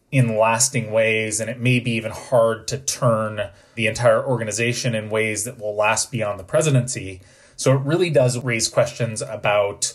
in 0.10 0.38
lasting 0.38 0.90
ways, 0.92 1.42
and 1.42 1.50
it 1.50 1.60
may 1.60 1.82
be 1.82 1.92
even 1.92 2.12
hard 2.12 2.66
to 2.66 2.78
turn 2.78 3.50
the 3.76 3.88
entire 3.88 4.26
organization 4.26 4.96
in 4.96 5.10
ways 5.10 5.44
that 5.44 5.60
will 5.60 5.76
last 5.76 6.12
beyond 6.12 6.40
the 6.40 6.46
presidency. 6.46 7.22
So 7.58 7.76
it 7.76 7.82
really 7.82 8.10
does 8.10 8.42
raise 8.42 8.70
questions 8.70 9.22
about 9.22 9.94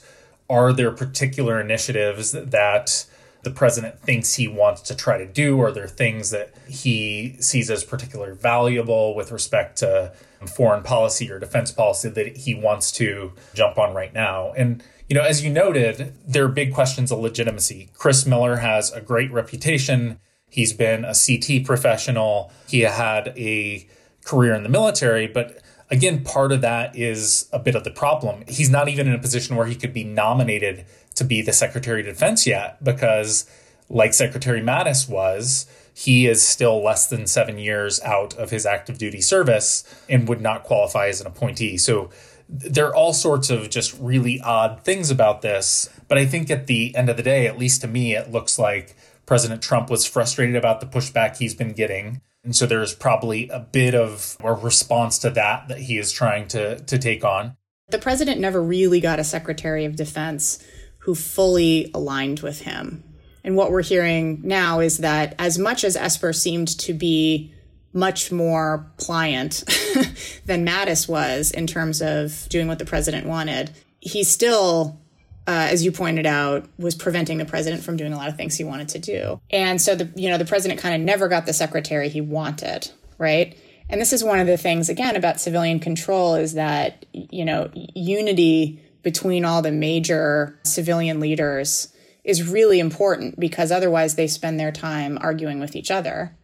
are 0.53 0.73
there 0.73 0.91
particular 0.91 1.59
initiatives 1.59 2.33
that 2.33 3.07
the 3.43 3.51
president 3.51 3.99
thinks 4.01 4.35
he 4.35 4.47
wants 4.47 4.83
to 4.83 4.95
try 4.95 5.17
to 5.17 5.27
do? 5.27 5.59
Are 5.61 5.73
there 5.73 5.89
things 5.89 6.31
that 6.31 6.55
he 6.69 7.37
sees 7.41 7.71
as 7.71 7.85
particularly 7.85 8.37
valuable 8.37 9.15
with 9.15 9.33
respect 9.33 9.79
to 9.79 10.13
foreign 10.47 10.83
policy 10.83 11.31
or 11.31 11.39
defense 11.39 11.73
policy 11.73 12.09
that 12.11 12.37
he 12.37 12.55
wants 12.55 12.93
to 12.93 13.33
jump 13.55 13.79
on 13.79 13.95
right 13.95 14.13
now? 14.13 14.53
And 14.53 14.83
you 15.09 15.15
know, 15.15 15.23
as 15.23 15.43
you 15.43 15.51
noted, 15.51 16.15
there 16.27 16.45
are 16.45 16.49
big 16.49 16.75
questions 16.75 17.11
of 17.11 17.19
legitimacy. 17.19 17.91
Chris 17.95 18.27
Miller 18.27 18.57
has 18.57 18.93
a 18.93 19.01
great 19.01 19.33
reputation. 19.33 20.19
He's 20.51 20.75
been 20.75 21.05
a 21.05 21.15
CT 21.15 21.65
professional. 21.65 22.53
He 22.69 22.81
had 22.81 23.33
a 23.39 23.89
career 24.25 24.55
in 24.55 24.63
the 24.63 24.69
military, 24.69 25.27
but 25.27 25.62
again, 25.93 26.25
part 26.25 26.51
of 26.51 26.63
that 26.63 26.97
is 26.97 27.49
a 27.53 27.59
bit 27.59 27.77
of 27.77 27.85
the 27.85 27.91
problem. 27.91 28.43
He's 28.49 28.71
not 28.71 28.89
even 28.89 29.07
in 29.07 29.13
a 29.13 29.19
position 29.19 29.55
where 29.55 29.67
he 29.67 29.77
could 29.77 29.93
be 29.93 30.03
nominated 30.03 30.87
to 31.15 31.25
be 31.25 31.43
the 31.43 31.53
Secretary 31.53 32.01
of 32.01 32.07
Defense 32.07 32.47
yet 32.47 32.83
because, 32.83 33.49
like 33.89 34.15
Secretary 34.15 34.63
Mattis 34.63 35.09
was, 35.09 35.67
he 35.95 36.27
is 36.27 36.43
still 36.43 36.83
less 36.83 37.07
than 37.07 37.27
seven 37.27 37.59
years 37.59 38.01
out 38.01 38.35
of 38.35 38.51
his 38.51 38.65
active 38.65 38.97
duty 38.97 39.21
service 39.21 39.85
and 40.09 40.27
would 40.27 40.41
not 40.41 40.65
qualify 40.65 41.09
as 41.09 41.21
an 41.21 41.27
appointee. 41.27 41.77
So 41.77 42.09
there 42.49 42.89
are 42.89 42.95
all 42.95 43.13
sorts 43.13 43.51
of 43.51 43.69
just 43.69 43.95
really 44.01 44.41
odd 44.41 44.83
things 44.83 45.11
about 45.11 45.43
this. 45.43 45.91
But 46.09 46.17
I 46.17 46.25
think 46.25 46.51
at 46.51 46.67
the 46.67 46.97
end 46.97 47.11
of 47.11 47.19
the 47.19 47.23
day, 47.23 47.47
at 47.47 47.59
least 47.59 47.83
to 47.83 47.87
me, 47.87 48.15
it 48.17 48.31
looks 48.31 48.59
like 48.59 48.97
President 49.27 49.63
Trump 49.63 49.91
was 49.91 50.07
frustrated 50.07 50.57
about 50.57 50.81
the 50.81 50.87
pushback 50.87 51.37
he's 51.37 51.55
been 51.55 51.73
getting. 51.73 52.23
And 52.45 52.57
so 52.57 52.67
there's 52.67 52.95
probably 52.95 53.49
a 53.49 53.61
bit 53.61 53.95
of 53.95 54.37
a 54.41 54.53
response 54.53 55.19
to 55.21 55.31
that 55.31 55.69
that 55.69 55.79
he 55.79 55.99
is 55.99 56.11
trying 56.11 56.49
to, 56.49 56.81
to 56.81 56.99
take 56.99 57.25
on. 57.25 57.57
The 57.89 57.99
president 57.99 58.41
never 58.41 58.63
really 58.63 59.01
got 59.01 59.21
a 59.21 59.25
Secretary 59.25 59.85
of 59.85 59.97
Defense 59.97 60.65
who 60.99 61.15
fully 61.15 61.91
aligned 61.95 62.41
with 62.41 62.63
him. 62.63 63.05
And 63.45 63.57
what 63.57 63.71
we're 63.71 63.83
hearing 63.83 64.41
now 64.45 64.81
is 64.81 64.99
that 64.99 65.35
as 65.39 65.59
much 65.59 65.85
as 65.85 65.97
Esper 65.97 66.33
seemed 66.33 66.69
to 66.79 66.95
be 66.95 67.53
much 67.93 68.33
more 68.33 68.91
pliant 68.99 69.65
than 70.47 70.67
Mattis 70.67 71.09
was 71.09 71.51
in 71.51 71.67
terms 71.67 72.01
of 72.01 72.47
doing 72.49 72.67
what 72.67 72.79
the 72.79 72.85
president 72.85 73.27
wanted. 73.27 73.71
He 74.01 74.25
still, 74.25 75.02
uh, 75.47 75.69
as 75.71 75.85
you 75.85 75.93
pointed 75.93 76.27
out, 76.27 76.69
was 76.79 76.95
preventing 76.95 77.39
the 77.39 77.45
president 77.45 77.83
from 77.83 77.97
doing 77.97 78.13
a 78.13 78.17
lot 78.17 78.29
of 78.29 78.37
things 78.37 78.57
he 78.57 78.65
wanted 78.65 78.89
to 78.91 78.99
do. 78.99 79.41
And 79.51 79.81
so 79.81 79.95
the 79.95 80.11
you 80.15 80.29
know 80.29 80.39
the 80.39 80.45
president 80.45 80.81
kind 80.81 80.95
of 80.95 81.01
never 81.01 81.29
got 81.29 81.47
the 81.47 81.53
secretary 81.53 82.09
he 82.09 82.21
wanted, 82.21 82.91
right? 83.19 83.57
And 83.89 84.01
this 84.01 84.13
is 84.13 84.25
one 84.25 84.39
of 84.39 84.47
the 84.47 84.57
things 84.57 84.89
again 84.89 85.17
about 85.17 85.41
civilian 85.41 85.81
control 85.81 86.35
is 86.35 86.55
that 86.55 87.07
you 87.13 87.45
know 87.45 87.71
unity 87.75 88.81
between 89.03 89.45
all 89.45 89.63
the 89.63 89.73
major 89.73 90.59
civilian 90.65 91.19
leaders 91.19 91.89
is 92.23 92.49
really 92.49 92.79
important 92.79 93.39
because 93.41 93.73
otherwise 93.73 94.15
they 94.15 94.29
spend 94.29 94.61
their 94.61 94.71
time 94.71 95.19
arguing 95.21 95.59
with 95.59 95.75
each 95.75 95.91
other 95.91 96.37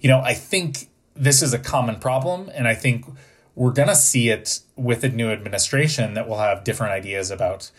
you 0.00 0.08
know, 0.08 0.20
I 0.20 0.34
think 0.34 0.88
this 1.14 1.42
is 1.42 1.52
a 1.52 1.58
common 1.58 1.96
problem, 1.96 2.50
and 2.54 2.66
I 2.66 2.74
think 2.74 3.04
we're 3.54 3.72
going 3.72 3.88
to 3.88 3.96
see 3.96 4.30
it 4.30 4.60
with 4.76 5.04
a 5.04 5.08
new 5.08 5.30
administration 5.30 6.14
that 6.14 6.28
will 6.28 6.38
have 6.38 6.64
different 6.64 6.92
ideas 6.92 7.30
about 7.30 7.70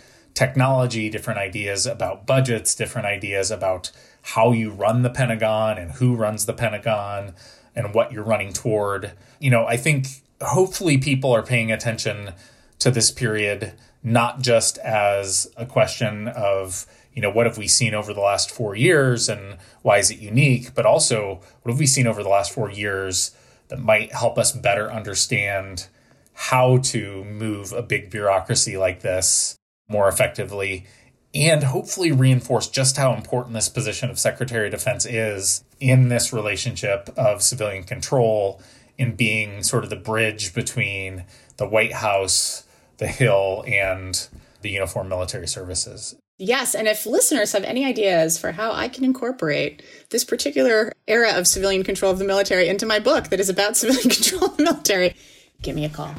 technology, 0.42 1.08
different 1.08 1.40
ideas 1.40 1.86
about 1.86 2.26
budgets, 2.26 2.74
different 2.74 3.06
ideas 3.06 3.52
about 3.52 3.92
how 4.24 4.52
you 4.52 4.72
run 4.72 5.04
the 5.04 5.10
Pentagon 5.12 5.78
and 5.78 5.92
who 5.92 6.16
runs 6.16 6.48
the 6.48 6.54
Pentagon 6.54 7.36
and 7.76 7.94
what 7.94 8.12
you're 8.12 8.24
running 8.24 8.52
toward. 8.52 9.12
You 9.40 9.52
know, 9.52 9.68
I 9.68 9.78
think 9.78 10.08
hopefully 10.42 10.98
people 10.98 11.32
are 11.32 11.44
paying 11.44 11.72
attention 11.72 12.34
to 12.80 12.90
this 12.90 13.12
period 13.12 13.74
not 14.02 14.42
just 14.42 14.80
as 14.80 15.48
a 15.58 15.68
question 15.68 16.28
of 16.30 16.88
you 17.14 17.22
know, 17.22 17.30
what 17.30 17.46
have 17.46 17.60
we 17.60 17.68
seen 17.68 17.94
over 17.94 18.12
the 18.12 18.22
last 18.22 18.50
four 18.50 18.74
years 18.74 19.30
and 19.30 19.58
why 19.84 20.00
is 20.00 20.10
it 20.10 20.18
unique? 20.18 20.74
But 20.74 20.88
also, 20.88 21.42
what 21.62 21.72
have 21.72 21.80
we 21.80 21.86
seen 21.86 22.08
over 22.08 22.24
the 22.24 22.30
last 22.30 22.52
four 22.52 22.72
years 22.72 23.36
that 23.68 23.80
might 23.80 24.12
help 24.12 24.40
us 24.40 24.54
better 24.54 24.92
understand 24.92 25.88
how 26.34 26.78
to 26.78 27.26
move 27.26 27.74
a 27.74 27.84
big 27.84 28.10
bureaucracy 28.10 28.76
like 28.78 29.02
this 29.02 29.60
more 29.92 30.08
effectively 30.08 30.86
and 31.34 31.64
hopefully 31.64 32.12
reinforce 32.12 32.68
just 32.68 32.98
how 32.98 33.14
important 33.14 33.54
this 33.54 33.70
position 33.70 34.10
of 34.10 34.20
Secretary 34.20 34.68
of 34.68 34.72
Defense 34.72 35.06
is 35.06 35.64
in 35.80 36.10
this 36.10 36.34
relationship 36.34 37.10
of 37.16 37.42
civilian 37.42 37.84
control 37.84 38.62
in 38.98 39.16
being 39.16 39.64
sort 39.64 39.84
of 39.84 39.90
the 39.90 39.96
bridge 39.96 40.54
between 40.54 41.24
the 41.58 41.68
White 41.68 41.94
House, 41.94 42.66
the 42.98 43.08
Hill, 43.08 43.64
and 43.68 44.28
the 44.62 44.70
uniformed 44.70 45.10
military 45.10 45.48
services. 45.48 46.16
Yes, 46.38 46.76
and 46.76 46.88
if 46.88 47.06
listeners 47.06 47.52
have 47.52 47.64
any 47.64 47.86
ideas 47.86 48.38
for 48.38 48.52
how 48.52 48.72
I 48.72 48.88
can 48.88 49.04
incorporate 49.04 49.84
this 50.10 50.24
particular 50.24 50.92
era 51.08 51.34
of 51.34 51.48
civilian 51.48 51.84
control 51.84 52.12
of 52.12 52.20
the 52.20 52.26
military 52.26 52.68
into 52.68 52.86
my 52.86 53.00
book 53.00 53.30
that 53.30 53.40
is 53.40 53.50
about 53.50 53.78
civilian 53.78 54.10
control 54.10 54.46
of 54.46 54.58
the 54.58 54.64
military, 54.64 55.16
give 55.62 55.76
me 55.76 55.86
a 55.86 55.90
call. 55.90 56.14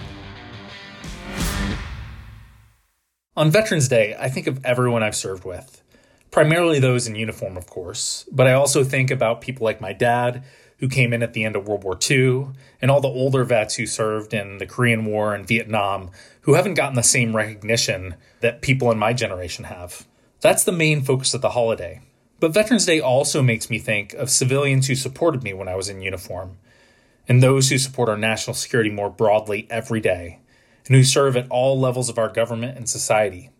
On 3.34 3.50
Veterans 3.50 3.88
Day, 3.88 4.14
I 4.20 4.28
think 4.28 4.46
of 4.46 4.62
everyone 4.62 5.02
I've 5.02 5.16
served 5.16 5.44
with, 5.44 5.82
primarily 6.30 6.78
those 6.78 7.06
in 7.06 7.16
uniform, 7.16 7.56
of 7.56 7.66
course, 7.66 8.28
but 8.30 8.46
I 8.46 8.52
also 8.52 8.84
think 8.84 9.10
about 9.10 9.40
people 9.40 9.64
like 9.64 9.80
my 9.80 9.94
dad, 9.94 10.44
who 10.80 10.88
came 10.88 11.14
in 11.14 11.22
at 11.22 11.32
the 11.32 11.42
end 11.42 11.56
of 11.56 11.66
World 11.66 11.82
War 11.82 11.98
II, 12.10 12.48
and 12.82 12.90
all 12.90 13.00
the 13.00 13.08
older 13.08 13.42
vets 13.44 13.76
who 13.76 13.86
served 13.86 14.34
in 14.34 14.58
the 14.58 14.66
Korean 14.66 15.06
War 15.06 15.34
and 15.34 15.48
Vietnam, 15.48 16.10
who 16.42 16.54
haven't 16.54 16.74
gotten 16.74 16.94
the 16.94 17.02
same 17.02 17.34
recognition 17.34 18.16
that 18.40 18.60
people 18.60 18.90
in 18.90 18.98
my 18.98 19.14
generation 19.14 19.64
have. 19.64 20.06
That's 20.42 20.64
the 20.64 20.70
main 20.70 21.00
focus 21.00 21.32
of 21.32 21.40
the 21.40 21.50
holiday. 21.50 22.02
But 22.38 22.52
Veterans 22.52 22.84
Day 22.84 23.00
also 23.00 23.42
makes 23.42 23.70
me 23.70 23.78
think 23.78 24.12
of 24.12 24.28
civilians 24.28 24.88
who 24.88 24.94
supported 24.94 25.42
me 25.42 25.54
when 25.54 25.68
I 25.68 25.74
was 25.74 25.88
in 25.88 26.02
uniform, 26.02 26.58
and 27.26 27.42
those 27.42 27.70
who 27.70 27.78
support 27.78 28.10
our 28.10 28.18
national 28.18 28.52
security 28.52 28.90
more 28.90 29.08
broadly 29.08 29.66
every 29.70 30.00
day, 30.00 30.40
and 30.86 30.96
who 30.96 31.04
serve 31.04 31.36
at 31.36 31.48
all 31.50 31.78
levels 31.78 32.08
of 32.08 32.18
our 32.18 32.28
government 32.28 32.76
and 32.76 32.88
society. 32.88 33.50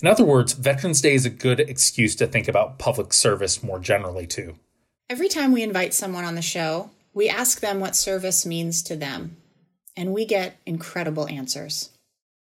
In 0.00 0.08
other 0.08 0.24
words, 0.24 0.52
Veterans 0.52 1.00
Day 1.00 1.14
is 1.14 1.24
a 1.24 1.30
good 1.30 1.60
excuse 1.60 2.16
to 2.16 2.26
think 2.26 2.48
about 2.48 2.78
public 2.78 3.12
service 3.12 3.62
more 3.62 3.78
generally, 3.78 4.26
too. 4.26 4.56
Every 5.08 5.28
time 5.28 5.52
we 5.52 5.62
invite 5.62 5.94
someone 5.94 6.24
on 6.24 6.34
the 6.34 6.42
show, 6.42 6.90
we 7.14 7.28
ask 7.28 7.60
them 7.60 7.78
what 7.78 7.94
service 7.94 8.44
means 8.44 8.82
to 8.84 8.96
them, 8.96 9.36
and 9.96 10.12
we 10.12 10.24
get 10.24 10.56
incredible 10.66 11.28
answers. 11.28 11.90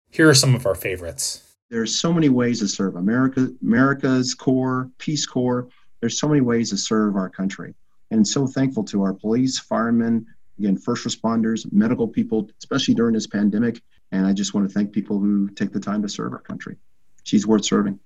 Here 0.10 0.30
are 0.30 0.36
some 0.36 0.56
of 0.56 0.66
our 0.66 0.76
favorites. 0.76 1.44
There's 1.70 2.00
so 2.00 2.14
many 2.14 2.30
ways 2.30 2.60
to 2.60 2.68
serve 2.68 2.96
America, 2.96 3.50
AmeriCorps, 3.64 4.92
Peace 4.98 5.26
Corps. 5.26 5.68
There's 6.00 6.20
so 6.20 6.28
many 6.28 6.42
ways 6.42 6.70
to 6.70 6.78
serve 6.78 7.16
our 7.16 7.30
country. 7.30 7.76
And 8.10 8.28
so 8.28 8.48
thankful 8.48 8.84
to 8.86 9.04
our 9.04 9.14
police, 9.14 9.60
firemen, 9.60 10.26
again, 10.60 10.78
first 10.78 11.08
responders, 11.08 11.72
medical 11.72 12.08
people, 12.08 12.50
especially 12.60 12.94
during 12.94 13.14
this 13.14 13.28
pandemic. 13.28 13.82
And 14.12 14.26
I 14.26 14.34
just 14.34 14.54
want 14.54 14.68
to 14.68 14.74
thank 14.74 14.92
people 14.92 15.20
who 15.20 15.50
take 15.50 15.72
the 15.72 15.80
time 15.80 16.02
to 16.02 16.10
serve 16.10 16.34
our 16.34 16.42
country. 16.42 16.78
She's 17.24 17.48
worth 17.48 17.66
serving. 17.66 18.00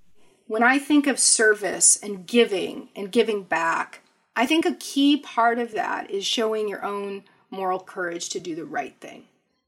When 0.46 0.62
I 0.62 0.78
think 0.78 1.06
of 1.06 1.18
service 1.18 1.98
and 2.02 2.26
giving 2.26 2.88
and 2.94 3.10
giving 3.10 3.42
back, 3.42 4.02
I 4.36 4.46
think 4.46 4.66
a 4.66 4.74
key 4.74 5.16
part 5.16 5.58
of 5.58 5.72
that 5.72 6.10
is 6.10 6.26
showing 6.26 6.68
your 6.68 6.84
own 6.84 7.24
moral 7.50 7.80
courage 7.80 8.28
to 8.30 8.40
do 8.40 8.54
the 8.54 8.64
right 8.64 8.94
thing. 9.00 9.24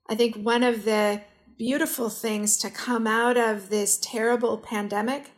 I 0.08 0.14
think 0.14 0.36
one 0.36 0.62
of 0.62 0.84
the 0.84 1.22
beautiful 1.56 2.10
things 2.10 2.58
to 2.58 2.70
come 2.70 3.06
out 3.06 3.36
of 3.36 3.70
this 3.70 3.98
terrible 3.98 4.58
pandemic 4.58 5.30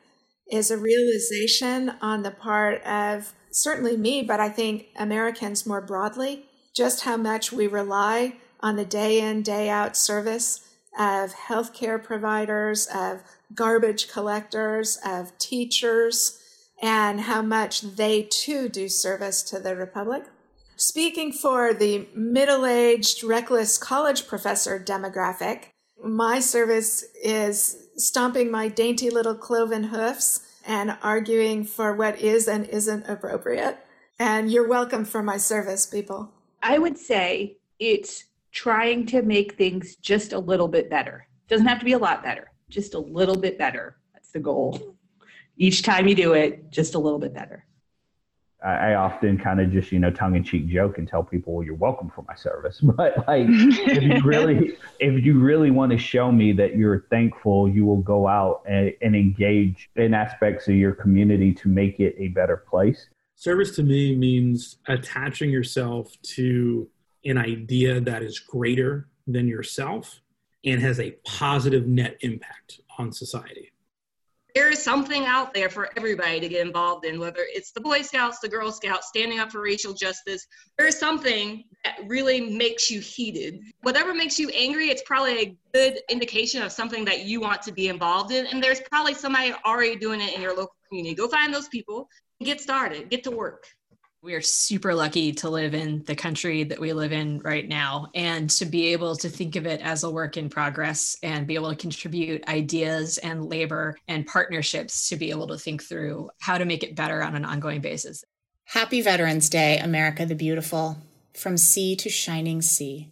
is 0.51 0.71
a 0.71 0.79
realization 0.79 1.93
on 2.01 2.23
the 2.23 2.31
part 2.31 2.83
of 2.83 3.33
certainly 3.53 3.97
me, 3.97 4.23
but 4.23 4.41
I 4.41 4.49
think 4.49 4.89
Americans 4.97 5.67
more 5.67 5.81
broadly, 5.81 6.48
just 6.79 7.03
how 7.03 7.17
much 7.17 7.51
we 7.51 7.67
rely 7.67 8.37
on 8.61 8.77
the 8.77 8.85
day 8.85 9.21
in, 9.21 9.43
day 9.43 9.69
out 9.69 9.97
service 9.97 10.61
of 10.97 11.35
healthcare 11.35 12.03
providers, 12.03 12.87
of 12.95 13.21
garbage 13.53 14.09
collectors, 14.09 14.97
of 15.05 15.37
teachers, 15.39 16.41
and 16.81 17.23
how 17.23 17.43
much 17.43 17.81
they 17.81 18.23
too 18.23 18.69
do 18.69 18.89
service 18.89 19.43
to 19.43 19.59
the 19.59 19.75
Republic. 19.75 20.23
Speaking 20.77 21.33
for 21.33 21.75
the 21.75 22.07
middle 22.15 22.65
aged, 22.65 23.25
reckless 23.25 23.77
college 23.77 24.29
professor 24.29 24.79
demographic, 24.79 25.71
my 26.01 26.39
service 26.39 27.05
is 27.25 27.89
stomping 27.97 28.53
my 28.53 28.69
dainty 28.69 29.11
little 29.11 29.35
cloven 29.35 29.85
hoofs 29.85 30.47
and 30.65 30.97
arguing 31.03 31.65
for 31.65 31.93
what 31.93 32.21
is 32.21 32.47
and 32.47 32.69
isn't 32.69 33.09
appropriate. 33.09 33.79
And 34.21 34.53
you're 34.53 34.69
welcome 34.69 35.05
for 35.05 35.25
my 35.25 35.39
service, 35.39 35.85
people. 35.85 36.33
I 36.63 36.79
would 36.79 36.99
say 36.99 37.57
it's 37.79 38.25
trying 38.53 39.07
to 39.07 39.23
make 39.23 39.55
things 39.57 39.97
just 39.97 40.33
a 40.33 40.39
little 40.39 40.69
bit 40.69 40.91
better. 40.91 41.27
Doesn't 41.49 41.67
have 41.67 41.79
to 41.79 41.85
be 41.85 41.93
a 41.93 41.99
lot 41.99 42.23
better, 42.23 42.51
just 42.69 42.95
a 42.95 42.99
little 42.99 43.37
bit 43.37 43.59
better. 43.59 43.97
That's 44.13 44.31
the 44.31 44.41
goal. 44.41 44.97
Each 45.57 45.83
time 45.83 46.07
you 46.07 46.15
do 46.15 46.35
it, 46.35 46.71
just 46.71 46.95
a 46.95 46.99
little 46.99 47.19
bit 47.19 47.35
better. 47.35 47.65
I 48.65 48.95
often 48.95 49.39
kind 49.39 49.61
of 49.61 49.71
just 49.71 49.93
you 49.93 50.01
know 50.01 50.11
tongue 50.11 50.35
in 50.35 50.43
cheek 50.43 50.67
joke 50.67 50.99
and 50.99 51.07
tell 51.07 51.23
people 51.23 51.55
well, 51.55 51.65
you're 51.65 51.77
welcome 51.77 52.11
for 52.11 52.25
my 52.27 52.35
service. 52.35 52.81
But 52.83 53.27
like 53.29 53.47
if 53.49 54.03
you 54.03 54.21
really 54.25 54.77
if 54.99 55.25
you 55.25 55.39
really 55.39 55.71
want 55.71 55.93
to 55.93 55.99
show 55.99 56.33
me 56.33 56.51
that 56.55 56.77
you're 56.77 57.07
thankful, 57.09 57.69
you 57.69 57.87
will 57.87 58.03
go 58.03 58.27
out 58.27 58.63
and, 58.67 58.93
and 59.01 59.15
engage 59.15 59.89
in 59.95 60.13
aspects 60.13 60.67
of 60.67 60.75
your 60.75 60.93
community 60.93 61.55
to 61.55 61.69
make 61.69 62.01
it 62.01 62.17
a 62.19 62.29
better 62.29 62.57
place. 62.57 63.09
Service 63.41 63.77
to 63.77 63.85
me 63.85 64.17
means 64.17 64.79
attaching 64.89 65.49
yourself 65.49 66.13
to 66.23 66.89
an 67.25 67.39
idea 67.39 68.01
that 68.01 68.21
is 68.21 68.41
greater 68.41 69.07
than 69.29 69.47
yourself 69.47 70.21
and 70.65 70.81
has 70.81 70.99
a 70.99 71.13
positive 71.25 71.87
net 71.87 72.17
impact 72.23 72.81
on 72.99 73.13
society 73.13 73.71
there 74.59 74.73
is 74.73 74.83
something 74.83 75.25
out 75.25 75.55
there 75.55 75.69
for 75.69 75.89
everybody 75.97 76.41
to 76.41 76.49
get 76.49 76.67
involved 76.67 77.05
in, 77.05 77.21
whether 77.21 77.47
it's 77.49 77.71
the 77.71 77.81
Boy 77.81 78.03
Scouts, 78.03 78.41
the 78.41 78.49
Girl 78.49 78.73
Scouts, 78.73 79.07
standing 79.07 79.39
up 79.39 79.53
for 79.53 79.61
racial 79.61 79.93
justice. 79.93 80.45
There 80.77 80.89
is 80.89 80.99
something 80.99 81.63
that 81.85 81.99
really 82.07 82.41
makes 82.41 82.91
you 82.91 82.99
heated. 82.99 83.61
Whatever 83.83 84.15
makes 84.15 84.37
you 84.37 84.49
angry, 84.49 84.89
it's 84.89 85.03
probably 85.07 85.39
a 85.39 85.57
good 85.73 86.01
indication 86.11 86.61
of 86.63 86.73
something 86.73 87.05
that 87.05 87.25
you 87.25 87.41
want 87.41 87.63
to 87.63 87.73
be 87.73 87.87
involved 87.87 88.33
in. 88.33 88.47
And 88.47 88.61
there's 88.61 88.81
probably 88.91 89.15
somebody 89.15 89.55
already 89.65 89.95
doing 89.95 90.21
it 90.21 90.35
in 90.35 90.43
your 90.43 90.57
local 90.57 90.75
community. 90.89 91.15
Go 91.15 91.29
find 91.29 91.55
those 91.55 91.69
people, 91.69 92.09
get 92.45 92.61
started, 92.61 93.11
get 93.11 93.25
to 93.25 93.31
work 93.31 93.67
we 94.21 94.35
are 94.35 94.41
super 94.41 94.95
lucky 94.95 95.33
to 95.33 95.49
live 95.49 95.75
in 95.75 96.03
the 96.05 96.17
country 96.17 96.65
that 96.65 96.81
we 96.81 96.93
live 96.93 97.13
in 97.13 97.39
right 97.41 97.69
now 97.69 98.09
and 98.17 98.51
to 98.51 98.67
be 98.67 98.89
able 98.89 99.15
to 99.15 99.29
think 99.29 99.55
of 99.55 99.65
it 99.65 99.81
as 99.81 100.03
a 100.03 100.11
work 100.11 100.37
in 100.37 100.51
progress 100.51 101.17
and 101.23 101.47
be 101.47 101.55
able 101.55 101.71
to 101.71 101.77
contribute 101.77 102.47
ideas 102.49 103.19
and 103.19 103.49
labor 103.49 103.97
and 104.09 104.27
partnerships 104.27 105.09
to 105.09 105.17
be 105.17 105.31
able 105.31 105.47
to 105.47 105.57
think 105.57 105.85
through 105.85 106.29
how 106.41 106.59
to 106.59 106.65
make 106.65 106.83
it 106.83 106.97
better 106.97 107.23
on 107.23 107.37
an 107.37 107.45
ongoing 107.45 107.81
basis. 107.81 108.25
Happy 108.65 109.01
Veterans 109.01 109.49
Day, 109.49 109.79
America 109.79 110.27
the 110.27 110.35
Beautiful, 110.35 110.99
from 111.33 111.57
sea 111.57 111.95
to 111.97 112.11
shining 112.11 112.61
sea. 112.61 113.09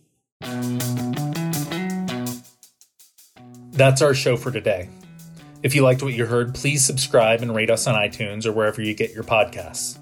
That's 3.73 4.03
our 4.03 4.13
show 4.13 4.37
for 4.37 4.51
today. 4.51 4.89
If 5.67 5.75
you 5.75 5.83
liked 5.83 6.01
what 6.01 6.15
you 6.15 6.25
heard, 6.27 6.55
please 6.55 6.87
subscribe 6.87 7.43
and 7.43 7.53
rate 7.53 7.71
us 7.71 7.89
on 7.89 7.97
iTunes 7.97 8.47
or 8.47 8.53
wherever 8.53 8.81
you 8.81 8.95
get 8.95 9.13
your 9.13 9.25
podcasts. 9.25 9.99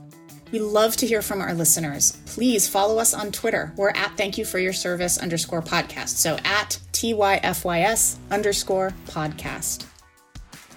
We 0.52 0.60
love 0.60 0.94
to 0.98 1.06
hear 1.06 1.22
from 1.22 1.40
our 1.40 1.54
listeners. 1.54 2.18
Please 2.26 2.68
follow 2.68 2.98
us 2.98 3.14
on 3.14 3.32
Twitter. 3.32 3.72
We're 3.74 3.92
at 3.92 4.14
thank 4.18 4.36
you 4.36 4.44
for 4.44 4.58
your 4.58 4.74
service 4.74 5.16
underscore 5.16 5.62
podcast. 5.62 6.08
So 6.08 6.36
at 6.44 6.78
TYFYS 6.92 8.18
underscore 8.30 8.92
podcast. 9.06 9.86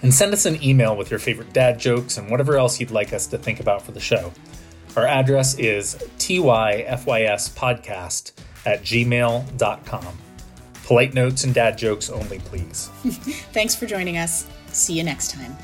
And 0.00 0.14
send 0.14 0.32
us 0.32 0.46
an 0.46 0.64
email 0.64 0.96
with 0.96 1.10
your 1.10 1.20
favorite 1.20 1.52
dad 1.52 1.78
jokes 1.78 2.16
and 2.16 2.30
whatever 2.30 2.56
else 2.56 2.80
you'd 2.80 2.90
like 2.90 3.12
us 3.12 3.26
to 3.26 3.36
think 3.36 3.60
about 3.60 3.82
for 3.82 3.92
the 3.92 4.00
show. 4.00 4.32
Our 4.96 5.06
address 5.06 5.58
is 5.58 5.96
tyfyspodcast 6.16 8.32
at 8.64 8.82
gmail.com. 8.84 10.18
Polite 10.84 11.12
notes 11.12 11.44
and 11.44 11.52
dad 11.52 11.76
jokes 11.76 12.08
only, 12.08 12.38
please. 12.38 12.86
Thanks 13.52 13.74
for 13.74 13.84
joining 13.84 14.16
us. 14.16 14.46
See 14.72 14.94
you 14.94 15.02
next 15.02 15.30
time. 15.30 15.56